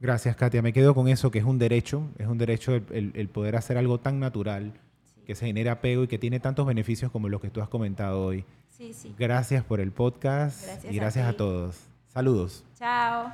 Gracias, 0.00 0.34
Katia. 0.34 0.62
Me 0.62 0.72
quedo 0.72 0.94
con 0.94 1.08
eso, 1.08 1.30
que 1.30 1.40
es 1.40 1.44
un 1.44 1.58
derecho, 1.58 2.08
es 2.16 2.26
un 2.26 2.38
derecho 2.38 2.74
el, 2.74 3.28
poder 3.28 3.56
hacer 3.56 3.76
algo 3.76 4.00
tan 4.00 4.20
natural, 4.20 4.72
que 5.26 5.34
se 5.34 5.44
genera 5.44 5.72
apego 5.72 6.04
y 6.04 6.08
que 6.08 6.18
tiene 6.18 6.40
tantos 6.40 6.66
beneficios 6.66 7.12
como 7.12 7.28
los 7.28 7.42
que 7.42 7.50
tú 7.50 7.60
has 7.60 7.68
comentado 7.68 8.24
hoy. 8.24 8.46
Sí, 8.70 8.94
sí. 8.94 9.14
Gracias 9.18 9.62
por 9.62 9.80
el 9.80 9.92
podcast 9.92 10.86
y 10.90 10.96
gracias 10.96 11.28
a 11.28 11.34
todos. 11.34 11.86
Saludos. 12.08 12.64
Chao. 12.78 13.30